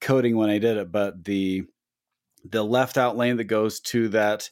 [0.00, 1.64] coating when I did it, but the,
[2.44, 4.50] the left out lane that goes to that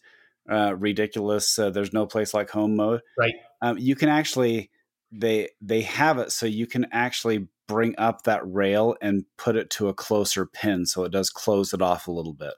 [0.49, 3.01] uh, ridiculous, uh, there's no place like home mode.
[3.19, 3.35] Right.
[3.63, 4.71] Um, you can actually,
[5.11, 9.71] they, they have it so you can actually bring up that rail and put it
[9.71, 10.87] to a closer pin.
[10.87, 12.55] So it does close it off a little bit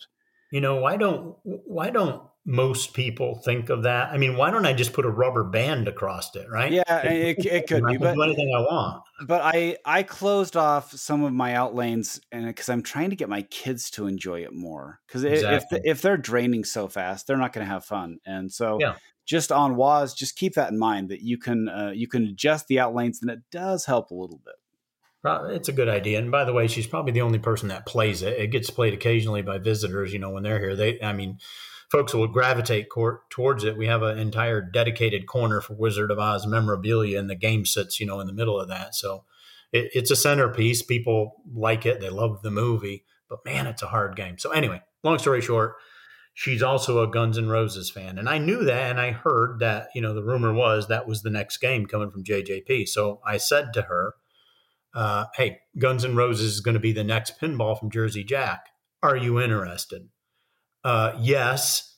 [0.51, 4.11] you know why don't why don't most people think of that.
[4.11, 6.73] I mean, why don't I just put a rubber band across it, right?
[6.73, 9.03] Yeah, it, it could be, but do anything I want.
[9.27, 13.17] but I I closed off some of my out lanes and because I'm trying to
[13.17, 17.37] get my kids to enjoy it more because if if they're draining so fast, they're
[17.37, 18.19] not going to have fun.
[18.25, 18.95] And so Yeah.
[19.29, 22.67] Just on WOZ, just keep that in mind that you can uh, you can adjust
[22.67, 24.55] the out lanes and it does help a little bit.
[25.55, 26.19] It's a good idea.
[26.19, 28.39] And by the way, she's probably the only person that plays it.
[28.39, 30.15] It gets played occasionally by visitors.
[30.15, 31.39] You know, when they're here, they, I mean,
[31.91, 33.77] folks will gravitate court towards it.
[33.77, 38.01] We have an entire dedicated corner for Wizard of Oz memorabilia, and the game sits,
[38.01, 38.95] you know, in the middle of that.
[38.95, 39.25] So
[39.73, 40.83] it, it's a centerpiece.
[40.83, 42.01] People like it.
[42.01, 44.39] They love the movie, but man, it's a hard game.
[44.39, 45.75] So anyway, long story short,
[46.39, 49.89] she's also a Guns N' Roses fan, and I knew that, and I heard that.
[49.95, 52.87] You know, the rumor was that was the next game coming from JJP.
[52.87, 54.15] So I said to her
[54.95, 58.67] uh, hey, Guns N' Roses is going to be the next pinball from Jersey Jack.
[59.03, 60.09] Are you interested?
[60.85, 61.97] Uh, yes,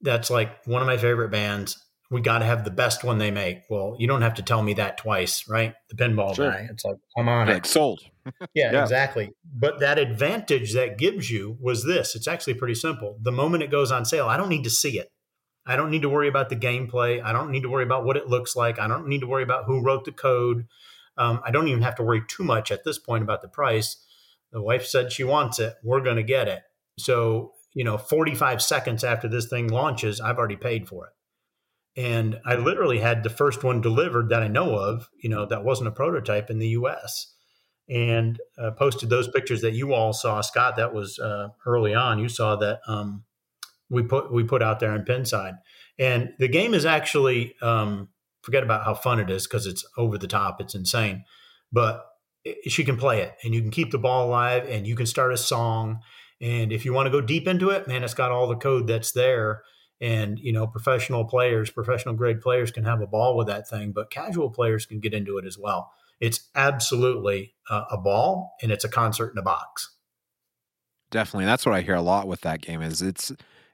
[0.00, 1.84] that's like one of my favorite bands.
[2.10, 3.62] We got to have the best one they make.
[3.70, 5.74] Well, you don't have to tell me that twice, right?
[5.90, 6.50] The pinball Sure.
[6.50, 6.66] guy.
[6.70, 7.46] It's like, come on.
[7.48, 8.00] Like sold.
[8.54, 8.82] Yeah, Yeah.
[8.82, 9.30] exactly.
[9.44, 12.14] But that advantage that gives you was this.
[12.16, 13.16] It's actually pretty simple.
[13.22, 15.08] The moment it goes on sale, I don't need to see it.
[15.66, 17.22] I don't need to worry about the gameplay.
[17.22, 18.78] I don't need to worry about what it looks like.
[18.80, 20.66] I don't need to worry about who wrote the code.
[21.16, 23.96] Um, I don't even have to worry too much at this point about the price.
[24.52, 25.74] The wife said she wants it.
[25.84, 26.62] We're going to get it.
[26.98, 31.12] So, you know, 45 seconds after this thing launches, I've already paid for it.
[31.96, 35.64] And I literally had the first one delivered that I know of, you know, that
[35.64, 37.34] wasn't a prototype in the US
[37.90, 40.40] and uh, posted those pictures that you all saw.
[40.40, 42.20] Scott, that was uh, early on.
[42.20, 43.24] You saw that um,
[43.90, 45.58] we put we put out there on Pinside,
[45.98, 48.08] and the game is actually um,
[48.42, 50.60] forget about how fun it is because it's over the top.
[50.60, 51.24] It's insane,
[51.72, 52.06] but
[52.44, 55.06] it, she can play it, and you can keep the ball alive, and you can
[55.06, 56.00] start a song.
[56.40, 58.86] And if you want to go deep into it, man, it's got all the code
[58.86, 59.62] that's there.
[60.00, 63.92] And you know, professional players, professional grade players can have a ball with that thing,
[63.92, 65.92] but casual players can get into it as well.
[66.20, 69.96] It's absolutely uh, a ball, and it's a concert in a box.
[71.10, 71.46] Definitely.
[71.46, 73.32] That's what I hear a lot with that game is it's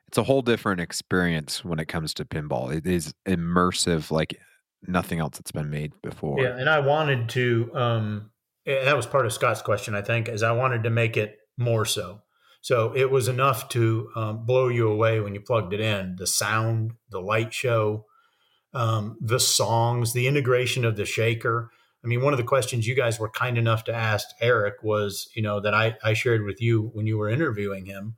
[0.09, 2.75] it's a whole different experience when it comes to pinball.
[2.75, 4.39] It is immersive like
[4.87, 6.41] nothing else that's been made before.
[6.41, 7.71] Yeah, and I wanted to.
[7.75, 8.31] Um,
[8.65, 11.85] that was part of Scott's question, I think, is I wanted to make it more
[11.85, 12.23] so.
[12.67, 16.17] So it was enough to um, blow you away when you plugged it in.
[16.17, 18.07] The sound, the light show,
[18.75, 21.71] um, the songs, the integration of the shaker.
[22.03, 25.29] I mean, one of the questions you guys were kind enough to ask Eric was,
[25.37, 28.17] you know, that I, I shared with you when you were interviewing him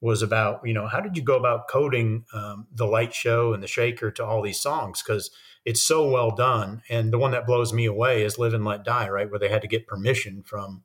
[0.00, 3.64] was about, you know, how did you go about coding um, the light show and
[3.64, 5.02] the shaker to all these songs?
[5.02, 5.32] Because
[5.64, 6.82] it's so well done.
[6.88, 9.28] And the one that blows me away is Live and Let Die, right?
[9.28, 10.84] Where they had to get permission from,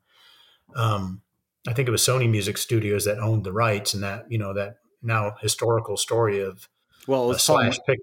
[0.75, 1.21] um,
[1.67, 4.53] I think it was Sony Music Studios that owned the rights and that, you know,
[4.53, 6.67] that now historical story of
[7.07, 7.99] Well, it uh, was Paul, pick.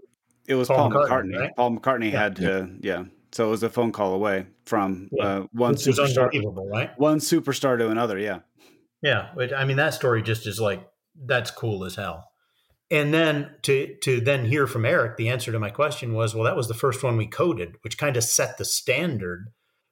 [0.46, 1.38] it was Paul Paul, McCartney, McCartney.
[1.40, 1.56] right?
[1.56, 2.18] Paul McCartney Yeah.
[2.20, 3.04] had to, yeah.
[3.32, 5.24] So it was a phone call away from Yeah.
[5.24, 6.90] uh, one Which superstar, right?
[6.98, 8.18] one superstar to another.
[8.18, 8.40] Yeah.
[9.02, 10.86] Yeah, but, I mean that story just is like
[11.26, 12.26] that's cool as hell.
[12.90, 16.44] And then to to then hear from Eric, the answer to my question was, well,
[16.44, 19.46] that was the first one we coded, which kind of set the standard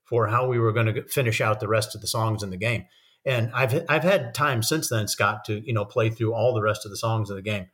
[0.04, 2.56] for how we were going to finish out the rest of the songs in the
[2.56, 2.86] game.
[3.24, 6.62] And I've I've had time since then, Scott, to you know play through all the
[6.62, 7.66] rest of the songs of the game.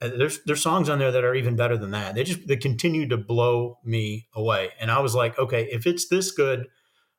[0.00, 2.14] Uh, There's there's songs on there that are even better than that.
[2.14, 4.70] They just they continue to blow me away.
[4.80, 6.66] And I was like, okay, if it's this good,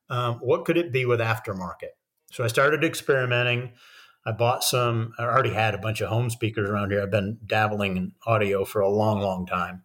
[0.08, 1.94] um, what could it be with aftermarket?
[2.30, 3.72] So I started experimenting.
[4.24, 5.12] I bought some.
[5.18, 7.02] I already had a bunch of home speakers around here.
[7.02, 9.84] I've been dabbling in audio for a long, long time,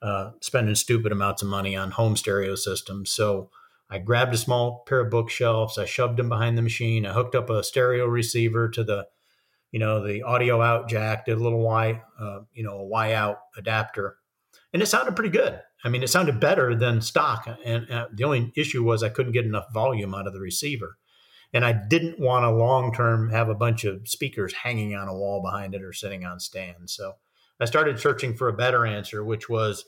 [0.00, 3.10] uh, spending stupid amounts of money on home stereo systems.
[3.10, 3.50] So
[3.90, 5.78] I grabbed a small pair of bookshelves.
[5.78, 7.06] I shoved them behind the machine.
[7.06, 9.06] I hooked up a stereo receiver to the,
[9.72, 11.26] you know, the audio out jack.
[11.26, 14.16] Did a little Y, uh, you know, a Y out adapter,
[14.72, 15.60] and it sounded pretty good.
[15.82, 17.48] I mean, it sounded better than stock.
[17.64, 20.98] And uh, the only issue was I couldn't get enough volume out of the receiver
[21.52, 25.14] and I didn't want to long term have a bunch of speakers hanging on a
[25.14, 26.94] wall behind it or sitting on stands.
[26.94, 27.14] So
[27.58, 29.84] I started searching for a better answer, which was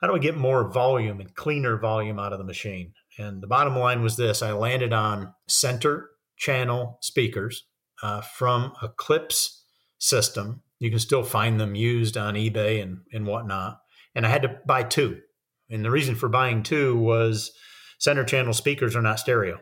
[0.00, 2.92] how do I get more volume and cleaner volume out of the machine?
[3.18, 7.64] And the bottom line was this I landed on center channel speakers
[8.02, 9.64] uh, from Eclipse
[9.98, 10.62] system.
[10.78, 13.80] You can still find them used on eBay and, and whatnot.
[14.14, 15.20] And I had to buy two.
[15.68, 17.50] And the reason for buying two was
[17.98, 19.58] center channel speakers are not stereo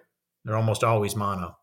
[0.47, 1.57] they're almost always mono.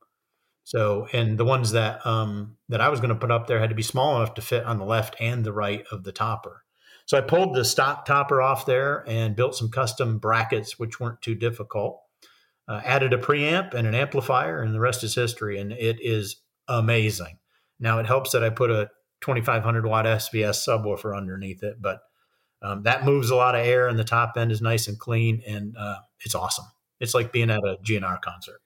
[0.66, 3.70] So, and the ones that um, that I was going to put up there had
[3.70, 6.63] to be small enough to fit on the left and the right of the topper.
[7.06, 11.22] So I pulled the stock topper off there and built some custom brackets, which weren't
[11.22, 12.00] too difficult.
[12.68, 15.60] Uh, added a preamp and an amplifier, and the rest is history.
[15.60, 16.38] And it is
[16.68, 17.40] amazing.
[17.80, 18.90] Now it helps that I put a
[19.22, 22.00] 2500 watt SVS subwoofer underneath it, but
[22.62, 25.42] um, that moves a lot of air, and the top end is nice and clean,
[25.46, 26.66] and uh, it's awesome.
[27.02, 28.62] It's like being at a GNR concert.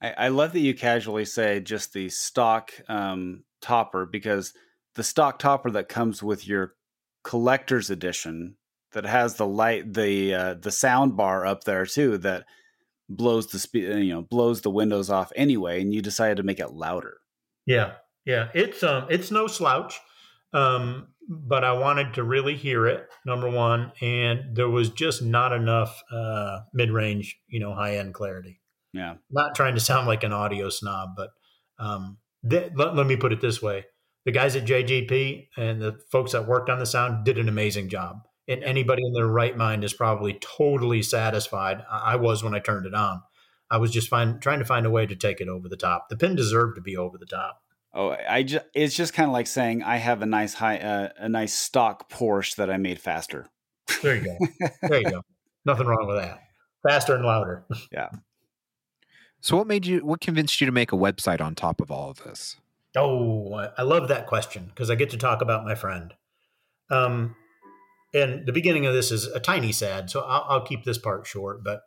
[0.00, 4.54] I, I love that you casually say just the stock um, topper because
[4.94, 6.74] the stock topper that comes with your
[7.24, 8.56] collector's edition
[8.92, 12.44] that has the light the uh, the sound bar up there too that
[13.08, 16.60] blows the speed you know blows the windows off anyway and you decided to make
[16.60, 17.18] it louder.
[17.66, 17.92] Yeah
[18.24, 20.00] yeah it's um it's no slouch
[20.52, 25.52] um but i wanted to really hear it number one and there was just not
[25.52, 28.60] enough uh mid-range you know high-end clarity.
[28.92, 29.14] Yeah.
[29.30, 31.30] Not trying to sound like an audio snob but
[31.78, 32.18] um
[32.48, 33.86] th- let, let me put it this way
[34.24, 37.88] the guys at JJP and the folks that worked on the sound did an amazing
[37.88, 41.84] job and anybody in their right mind is probably totally satisfied.
[41.90, 43.22] I was when I turned it on.
[43.70, 46.08] I was just find, trying to find a way to take it over the top.
[46.08, 47.62] The pin deserved to be over the top.
[47.94, 51.10] Oh, I just it's just kind of like saying I have a nice high uh,
[51.18, 53.48] a nice stock Porsche that I made faster.
[54.02, 54.68] There you go.
[54.88, 55.22] there you go.
[55.66, 56.40] Nothing wrong with that.
[56.88, 57.66] Faster and louder.
[57.92, 58.08] Yeah.
[59.40, 62.10] So what made you what convinced you to make a website on top of all
[62.10, 62.56] of this?
[62.96, 66.12] Oh, I love that question because I get to talk about my friend.
[66.90, 67.36] Um,
[68.14, 71.26] and the beginning of this is a tiny sad, so I'll, I'll, keep this part
[71.26, 71.64] short.
[71.64, 71.80] But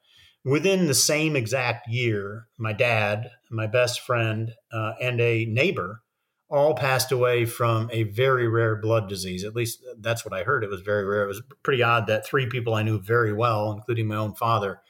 [0.43, 6.01] within the same exact year, my dad, my best friend, uh, and a neighbor
[6.49, 9.43] all passed away from a very rare blood disease.
[9.43, 10.63] At least that's what I heard.
[10.63, 11.23] It was very rare.
[11.23, 14.81] It was pretty odd that three people I knew very well, including my own father,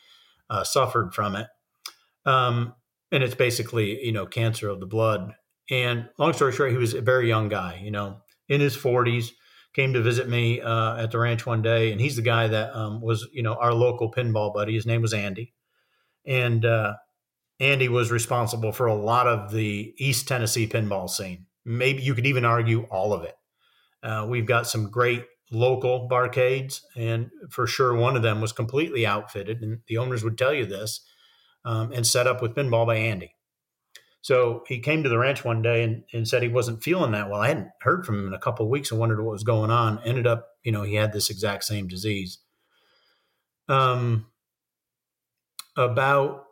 [0.50, 1.48] uh, suffered from it.
[2.26, 2.76] Um,
[3.12, 5.36] and it's basically, you know, cancer of the blood.
[5.70, 9.32] And long story short, he was a very young guy, you know, in his 40s
[9.76, 12.74] came to visit me uh, at the ranch one day, and he's the guy that
[12.76, 14.74] um, was, you know, our local pinball buddy.
[14.74, 15.54] His name was Andy,
[16.26, 16.94] and uh,
[17.60, 21.46] Andy was responsible for a lot of the East Tennessee pinball scene.
[21.66, 23.36] Maybe you could even argue all of it.
[24.02, 29.06] Uh, we've got some great local barcades, and for sure one of them was completely
[29.06, 31.02] outfitted, and the owners would tell you this,
[31.66, 33.35] um, and set up with pinball by Andy.
[34.26, 37.30] So he came to the ranch one day and, and said he wasn't feeling that
[37.30, 37.42] well.
[37.42, 39.70] I hadn't heard from him in a couple of weeks and wondered what was going
[39.70, 40.00] on.
[40.04, 42.40] Ended up, you know, he had this exact same disease.
[43.70, 44.26] Um,
[45.78, 46.46] about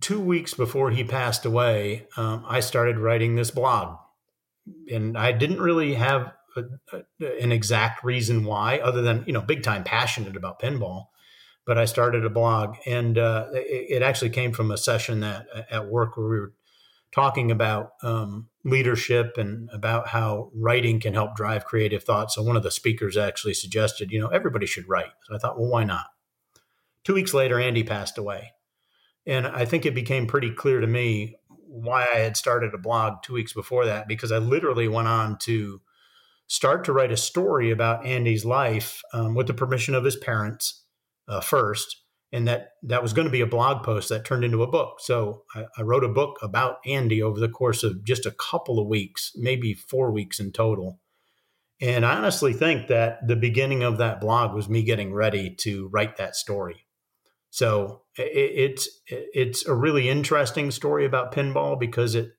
[0.00, 3.98] two weeks before he passed away, um, I started writing this blog,
[4.92, 9.42] and I didn't really have a, a, an exact reason why, other than you know,
[9.42, 11.04] big time passionate about pinball.
[11.66, 15.46] But I started a blog, and uh, it, it, actually came from a session that
[15.70, 16.52] at work where we were
[17.16, 22.30] talking about um, leadership and about how writing can help drive creative thought.
[22.30, 25.12] So one of the speakers actually suggested, you know, everybody should write.
[25.24, 26.04] So I thought, well, why not?
[27.04, 28.52] Two weeks later, Andy passed away.
[29.24, 33.22] And I think it became pretty clear to me why I had started a blog
[33.22, 35.80] two weeks before that, because I literally went on to
[36.48, 40.84] start to write a story about Andy's life um, with the permission of his parents
[41.28, 41.96] uh, first
[42.32, 45.00] and that that was going to be a blog post that turned into a book.
[45.00, 48.78] So I, I, wrote a book about Andy over the course of just a couple
[48.78, 51.00] of weeks, maybe four weeks in total.
[51.80, 55.88] And I honestly think that the beginning of that blog was me getting ready to
[55.88, 56.86] write that story.
[57.50, 62.30] So it, it's it's a really interesting story about pinball because it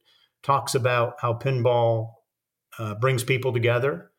[0.43, 2.11] talks about how pinball
[2.77, 4.11] uh, brings people together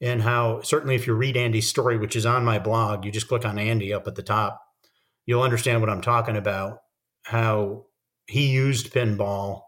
[0.00, 3.28] and how certainly if you read Andy's story, which is on my blog, you just
[3.28, 4.65] click on Andy up at the top
[5.26, 6.78] you'll understand what I'm talking about.
[7.24, 7.86] How
[8.26, 9.62] he used pinball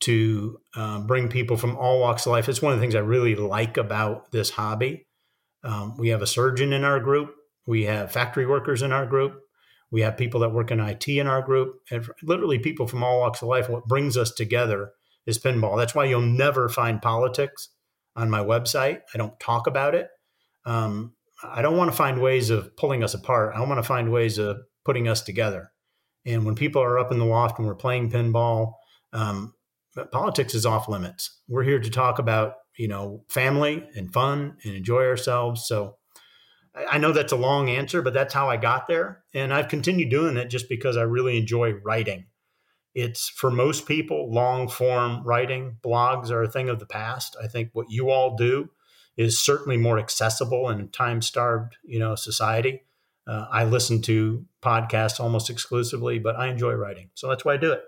[0.00, 2.48] to um, bring people from all walks of life.
[2.48, 5.06] It's one of the things I really like about this hobby.
[5.64, 7.34] Um, we have a surgeon in our group.
[7.66, 9.40] We have factory workers in our group.
[9.92, 13.20] We have people that work in IT in our group, and literally people from all
[13.20, 13.68] walks of life.
[13.68, 14.92] What brings us together
[15.26, 15.76] is pinball.
[15.76, 17.68] That's why you'll never find politics
[18.16, 19.02] on my website.
[19.14, 20.08] I don't talk about it.
[20.64, 21.14] Um,
[21.44, 23.54] I don't want to find ways of pulling us apart.
[23.54, 25.72] I want to find ways of putting us together.
[26.24, 28.74] And when people are up in the loft and we're playing pinball,
[29.12, 29.54] um,
[30.10, 31.40] politics is off limits.
[31.48, 35.66] We're here to talk about you know family and fun and enjoy ourselves.
[35.66, 35.96] So
[36.74, 40.10] I know that's a long answer, but that's how I got there, and I've continued
[40.10, 42.26] doing it just because I really enjoy writing.
[42.94, 47.36] It's for most people, long form writing, blogs are a thing of the past.
[47.42, 48.70] I think what you all do
[49.16, 52.82] is certainly more accessible in a time starved, you know, society.
[53.26, 57.56] Uh, I listen to podcasts almost exclusively, but I enjoy writing, so that's why I
[57.56, 57.82] do it.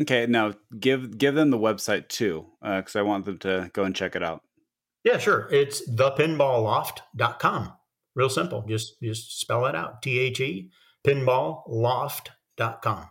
[0.00, 3.84] Okay, now give give them the website too, because uh, I want them to go
[3.84, 4.42] and check it out.
[5.04, 5.48] Yeah, sure.
[5.52, 7.72] It's thepinballloft.com.
[8.16, 8.64] Real simple.
[8.68, 10.02] Just just spell it out.
[10.02, 10.70] T H E
[11.06, 13.10] pinballloft.com.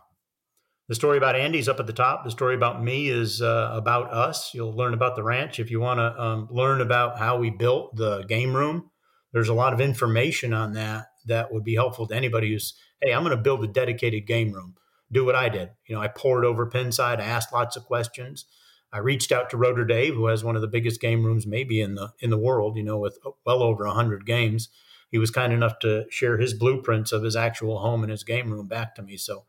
[0.88, 2.24] The story about Andy's up at the top.
[2.24, 4.54] The story about me is uh, about us.
[4.54, 5.58] You'll learn about the ranch.
[5.58, 8.90] If you want to um, learn about how we built the game room,
[9.36, 12.72] there's a lot of information on that that would be helpful to anybody who's,
[13.02, 14.76] hey, I'm going to build a dedicated game room.
[15.12, 15.72] Do what I did.
[15.86, 17.20] You know, I poured over Pinside.
[17.20, 18.46] I asked lots of questions.
[18.90, 21.82] I reached out to Rotor Dave, who has one of the biggest game rooms maybe
[21.82, 22.78] in the in the world.
[22.78, 24.70] You know, with well over hundred games.
[25.10, 28.50] He was kind enough to share his blueprints of his actual home and his game
[28.50, 29.18] room back to me.
[29.18, 29.44] So,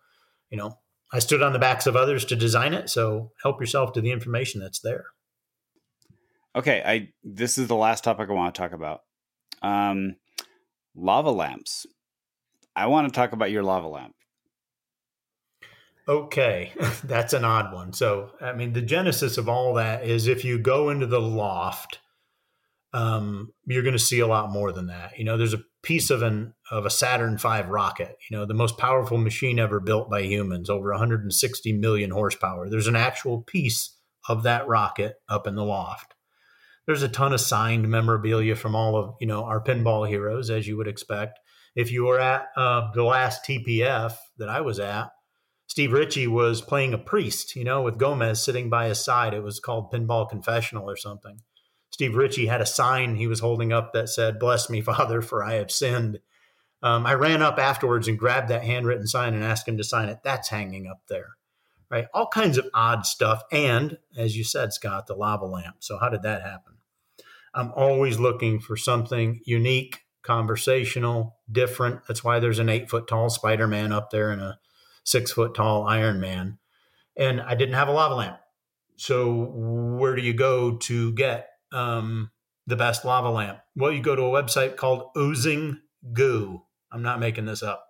[0.50, 0.80] you know,
[1.14, 2.90] I stood on the backs of others to design it.
[2.90, 5.06] So help yourself to the information that's there.
[6.58, 9.04] Okay, I this is the last topic I want to talk about.
[9.62, 10.16] Um,
[10.96, 11.86] lava lamps.
[12.76, 14.14] I want to talk about your lava lamp.
[16.08, 16.72] Okay,
[17.04, 17.94] that's an odd one.
[17.94, 22.00] So, I mean, the genesis of all that is if you go into the loft,
[22.94, 25.18] um, you're going to see a lot more than that.
[25.18, 28.16] You know, there's a piece of an of a Saturn V rocket.
[28.30, 32.70] You know, the most powerful machine ever built by humans, over 160 million horsepower.
[32.70, 33.98] There's an actual piece
[34.30, 36.14] of that rocket up in the loft.
[36.88, 40.68] There's a ton of signed memorabilia from all of you know our pinball heroes, as
[40.68, 41.40] you would expect.
[41.76, 45.12] If you were at uh, the last TPF that I was at,
[45.68, 49.34] Steve Ritchie was playing a priest, you know, with Gomez sitting by his side.
[49.34, 51.42] It was called Pinball Confessional or something.
[51.92, 55.44] Steve Ritchie had a sign he was holding up that said, Bless me, Father, for
[55.44, 56.20] I have sinned.
[56.82, 60.10] Um, I ran up afterwards and grabbed that handwritten sign and asked him to sign
[60.10, 60.20] it.
[60.24, 61.32] That's hanging up there,
[61.90, 62.08] right?
[62.14, 63.42] All kinds of odd stuff.
[63.52, 65.78] And as you said, Scott, the lava lamp.
[65.80, 66.77] So, how did that happen?
[67.58, 72.02] I'm always looking for something unique, conversational, different.
[72.08, 74.60] That's why there's an eight foot tall Spider Man up there and a
[75.04, 76.60] six foot tall Iron Man.
[77.18, 78.38] And I didn't have a lava lamp.
[78.96, 82.30] So, where do you go to get um,
[82.68, 83.60] the best lava lamp?
[83.76, 85.80] Well, you go to a website called Oozing
[86.14, 86.62] Goo.
[86.92, 87.88] I'm not making this up.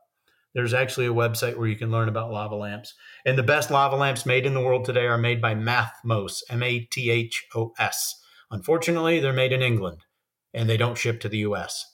[0.53, 2.93] There's actually a website where you can learn about lava lamps.
[3.25, 6.63] And the best lava lamps made in the world today are made by Mathmos, M
[6.63, 8.23] A T H O S.
[8.51, 10.05] Unfortunately, they're made in England
[10.53, 11.85] and they don't ship to the US.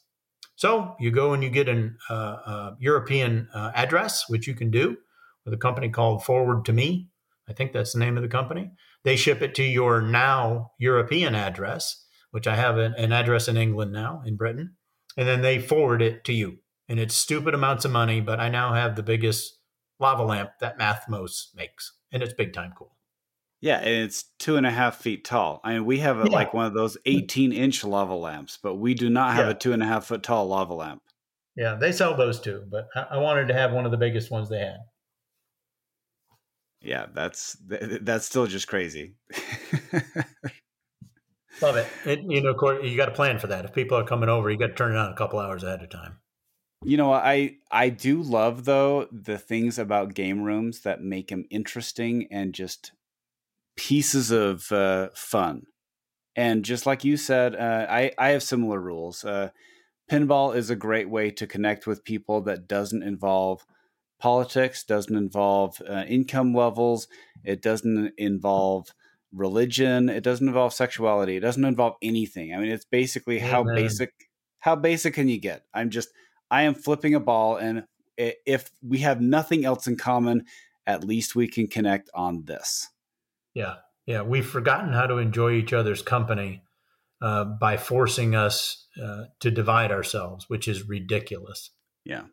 [0.56, 4.70] So you go and you get an uh, uh, European uh, address, which you can
[4.72, 4.97] do
[5.45, 7.10] with a company called Forward to Me.
[7.49, 8.72] I think that's the name of the company.
[9.04, 13.58] They ship it to your now European address, which I have an, an address in
[13.58, 14.76] England now, in Britain,
[15.18, 16.60] and then they forward it to you.
[16.88, 19.58] And it's stupid amounts of money, but I now have the biggest
[19.99, 22.95] lava lamp that Mathmos makes, and it's big time cool.
[23.64, 25.61] Yeah, and it's two and a half feet tall.
[25.64, 26.36] I mean, we have a, yeah.
[26.36, 29.51] like one of those 18 inch lava lamps, but we do not have yeah.
[29.51, 31.01] a two and a half foot tall lava lamp.
[31.55, 34.49] Yeah, they sell those too, but I wanted to have one of the biggest ones
[34.49, 34.80] they had
[36.84, 37.57] yeah, that's
[38.01, 39.16] that's still just crazy.
[41.61, 41.88] Love it.
[42.05, 42.20] it.
[42.28, 43.64] You know, you got to plan for that.
[43.64, 45.82] If people are coming over, you got to turn it on a couple hours ahead
[45.82, 46.18] of time.
[46.84, 51.45] You know, I I do love though the things about game rooms that make them
[51.49, 52.91] interesting and just
[53.76, 55.64] pieces of uh, fun.
[56.36, 59.24] And just like you said, uh, I I have similar rules.
[59.24, 59.50] Uh,
[60.12, 63.66] pinball is a great way to connect with people that doesn't involve
[64.20, 67.08] politics, doesn't involve uh, income levels,
[67.44, 68.94] it doesn't involve
[69.32, 72.54] religion, it doesn't involve sexuality, it doesn't involve anything.
[72.54, 73.52] I mean, it's basically Amen.
[73.52, 74.14] how basic
[74.60, 75.66] how basic can you get?
[75.74, 76.10] I'm just
[76.50, 77.84] I am flipping a ball and
[78.18, 80.46] if we have nothing else in common,
[80.86, 82.90] at least we can connect on this.
[83.54, 83.76] Yeah.
[84.06, 86.64] Yeah, we've forgotten how to enjoy each other's company
[87.22, 91.70] uh, by forcing us uh, to divide ourselves, which is ridiculous.
[92.04, 92.24] Yeah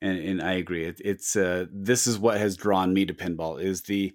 [0.00, 0.84] and, and I agree.
[0.84, 4.12] It, it's uh, this is what has drawn me to pinball is the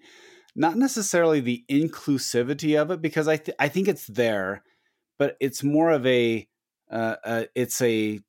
[0.55, 4.63] not necessarily the inclusivity of it because I th- I think it's there,
[5.17, 6.47] but it's more of a
[6.91, 8.19] uh, uh, it's a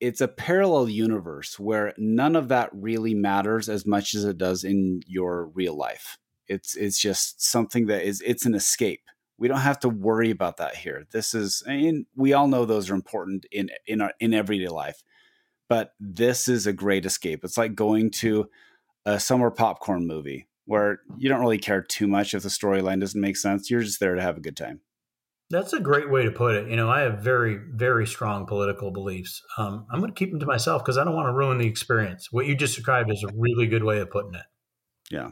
[0.00, 4.64] it's a parallel universe where none of that really matters as much as it does
[4.64, 6.18] in your real life.
[6.48, 9.02] It's it's just something that is it's an escape.
[9.38, 11.06] We don't have to worry about that here.
[11.10, 15.02] This is and we all know those are important in in our in everyday life
[15.68, 17.44] but this is a great escape.
[17.44, 18.48] It's like going to
[19.04, 23.20] a summer popcorn movie where you don't really care too much if the storyline doesn't
[23.20, 23.70] make sense.
[23.70, 24.80] You're just there to have a good time.
[25.48, 26.68] That's a great way to put it.
[26.68, 29.42] You know, I have very, very strong political beliefs.
[29.56, 31.68] Um, I'm going to keep them to myself because I don't want to ruin the
[31.68, 32.32] experience.
[32.32, 34.42] What you just described is a really good way of putting it.
[35.08, 35.30] Yeah.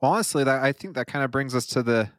[0.00, 2.10] Well, honestly, that I think that kind of brings us to the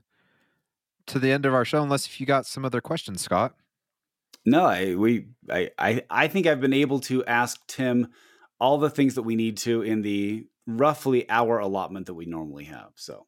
[1.07, 1.81] to the end of our show.
[1.81, 3.55] Unless if you got some other questions, Scott.
[4.45, 8.09] No, I we I, I I think I've been able to ask Tim
[8.59, 12.65] all the things that we need to in the roughly hour allotment that we normally
[12.65, 12.91] have.
[12.95, 13.25] So,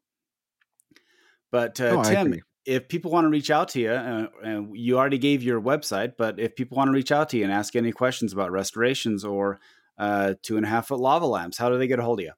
[1.51, 4.97] but uh, oh, Tim, if people want to reach out to you, uh, and you
[4.97, 7.75] already gave your website, but if people want to reach out to you and ask
[7.75, 9.59] any questions about restorations or
[9.97, 11.57] uh, two and a half foot lava lamps.
[11.57, 12.31] How do they get a hold of you?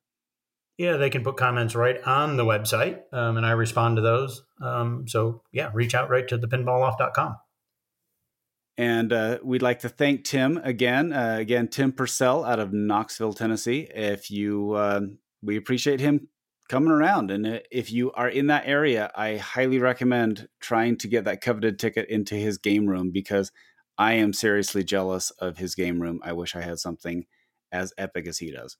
[0.77, 4.43] Yeah, they can put comments right on the website, um, and I respond to those.
[4.61, 7.37] Um, so yeah, reach out right to thepinballloft.com.
[8.77, 11.13] And uh, we'd like to thank Tim again.
[11.13, 13.87] Uh, again, Tim Purcell out of Knoxville, Tennessee.
[13.93, 16.27] If you, um, we appreciate him
[16.67, 17.31] coming around.
[17.31, 21.39] And uh, if you are in that area, I highly recommend trying to get that
[21.39, 23.51] coveted ticket into his game room because
[23.97, 26.19] I am seriously jealous of his game room.
[26.21, 27.25] I wish I had something
[27.71, 28.77] as epic as he does.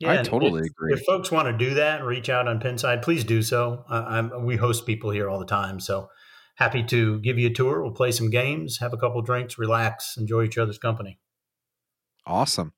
[0.00, 0.94] Yeah, I totally if, agree.
[0.94, 3.84] If folks want to do that, reach out on Pinside, please do so.
[3.88, 6.08] Uh, we host people here all the time, so
[6.54, 7.82] happy to give you a tour.
[7.82, 11.18] We'll play some games, have a couple drinks, relax, enjoy each other's company.
[12.26, 12.72] Awesome.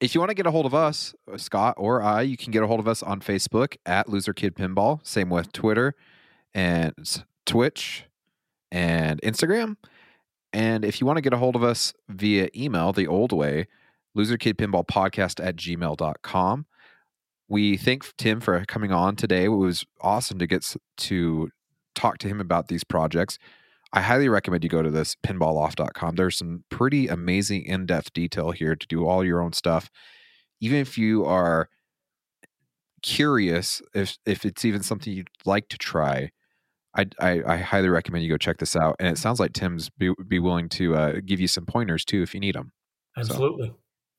[0.00, 2.52] If you want to get a hold of us, uh, Scott or I, you can
[2.52, 5.04] get a hold of us on Facebook at Loser Kid Pinball.
[5.06, 5.94] Same with Twitter
[6.54, 6.94] and
[7.46, 8.04] Twitch
[8.70, 9.76] and Instagram.
[10.52, 13.66] And if you want to get a hold of us via email the old way,
[14.16, 16.66] loserkidpinballpodcast at gmail.com.
[17.48, 19.44] We thank Tim for coming on today.
[19.44, 21.50] It was awesome to get to
[21.94, 23.38] talk to him about these projects.
[23.92, 26.16] I highly recommend you go to this pinballoff.com.
[26.16, 29.90] There's some pretty amazing in depth detail here to do all your own stuff.
[30.60, 31.70] Even if you are
[33.02, 36.30] curious if, if it's even something you'd like to try,
[36.94, 38.96] I, I, I highly recommend you go check this out.
[38.98, 42.22] And it sounds like Tim's be, be willing to uh, give you some pointers too
[42.22, 42.72] if you need them.
[43.16, 43.68] Absolutely.
[43.68, 43.76] So.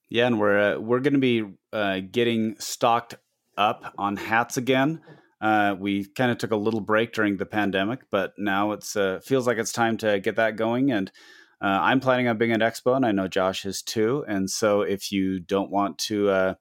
[0.10, 3.16] Yeah, and we're uh, we're going to be uh, getting stocked
[3.58, 5.02] up on hats again.
[5.40, 9.20] Uh, we kind of took a little break during the pandemic, but now it's uh,
[9.24, 10.92] feels like it's time to get that going.
[10.92, 11.12] And
[11.62, 14.26] uh, I'm planning on being at Expo, and I know Josh is too.
[14.28, 16.54] And so, if you don't want to, uh,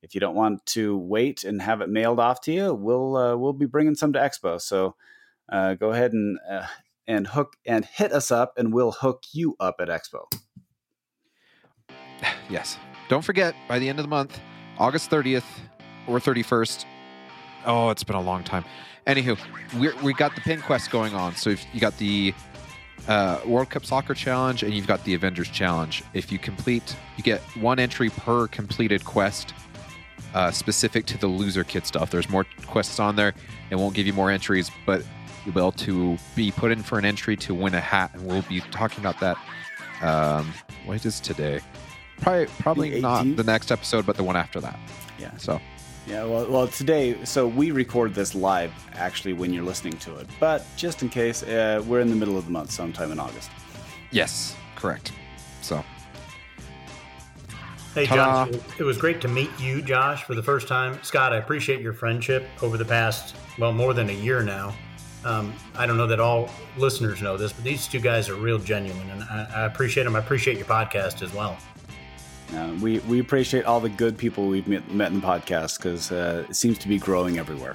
[0.00, 3.52] if you don't want to wait and have it mailed off to you, we'll we'll
[3.52, 4.58] be bringing some to Expo.
[4.58, 4.96] So
[5.50, 6.38] go ahead and
[7.06, 10.24] and hook and hit us up, and we'll hook you up at Expo.
[12.50, 12.76] Yes,
[13.08, 14.38] don't forget, by the end of the month,
[14.78, 15.44] August 30th
[16.06, 16.84] or 31st.
[17.66, 18.64] Oh, it's been a long time.
[19.06, 19.38] Anywho,
[19.78, 21.36] we we got the Pin Quest going on.
[21.36, 22.34] So if you got the
[23.08, 26.02] uh, World Cup Soccer Challenge and you've got the Avengers Challenge.
[26.14, 29.52] If you complete, you get one entry per completed quest
[30.34, 32.10] uh, specific to the loser kid stuff.
[32.10, 33.34] There's more quests on there.
[33.70, 35.04] It won't give you more entries, but
[35.44, 38.10] you'll be able to be put in for an entry to win a hat.
[38.14, 39.36] And we'll be talking about that.
[40.02, 40.52] Um,
[40.86, 41.60] what is today?
[42.20, 44.78] Probably, probably not the next episode, but the one after that.
[45.18, 45.36] Yeah.
[45.36, 45.60] So.
[46.06, 50.26] Yeah, well, well, today, so we record this live actually when you're listening to it,
[50.38, 53.50] but just in case, uh, we're in the middle of the month, sometime in August.
[54.10, 55.12] Yes, correct.
[55.62, 55.82] So,
[57.94, 61.02] hey, Josh, it was great to meet you, Josh, for the first time.
[61.02, 64.74] Scott, I appreciate your friendship over the past, well, more than a year now.
[65.24, 68.58] Um, I don't know that all listeners know this, but these two guys are real
[68.58, 70.16] genuine, and I, I appreciate them.
[70.16, 71.56] I appreciate your podcast as well.
[72.54, 76.12] Uh, we we appreciate all the good people we've met, met in the podcast because
[76.12, 77.74] uh, it seems to be growing everywhere.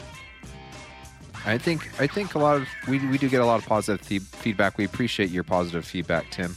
[1.46, 4.06] I think I think a lot of we we do get a lot of positive
[4.08, 4.78] th- feedback.
[4.78, 6.56] We appreciate your positive feedback, Tim.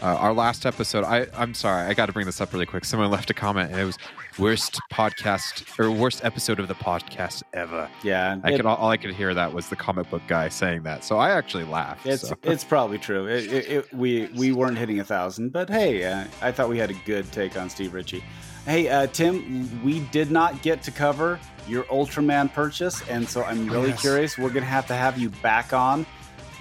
[0.00, 2.84] Uh, our last episode, I I'm sorry, I got to bring this up really quick.
[2.84, 3.98] Someone left a comment, and it was
[4.38, 7.90] worst podcast or worst episode of the podcast ever.
[8.04, 10.50] Yeah, I it, could all, all, I could hear that was the comic book guy
[10.50, 12.06] saying that, so I actually laughed.
[12.06, 12.36] It's so.
[12.44, 13.26] it's probably true.
[13.26, 16.90] It, it, we we weren't hitting a thousand, but hey, uh, I thought we had
[16.90, 18.22] a good take on Steve Ritchie.
[18.66, 23.68] Hey, uh, Tim, we did not get to cover your Ultraman purchase, and so I'm
[23.68, 24.00] really yes.
[24.00, 24.38] curious.
[24.38, 26.06] We're gonna have to have you back on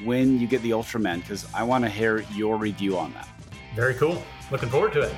[0.04, 3.28] when you get the Ultraman because I want to hear your review on that.
[3.76, 4.24] Very cool.
[4.52, 5.16] Looking forward to it.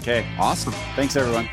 [0.00, 0.26] Okay.
[0.38, 0.72] Awesome.
[0.94, 1.48] Thanks, everyone.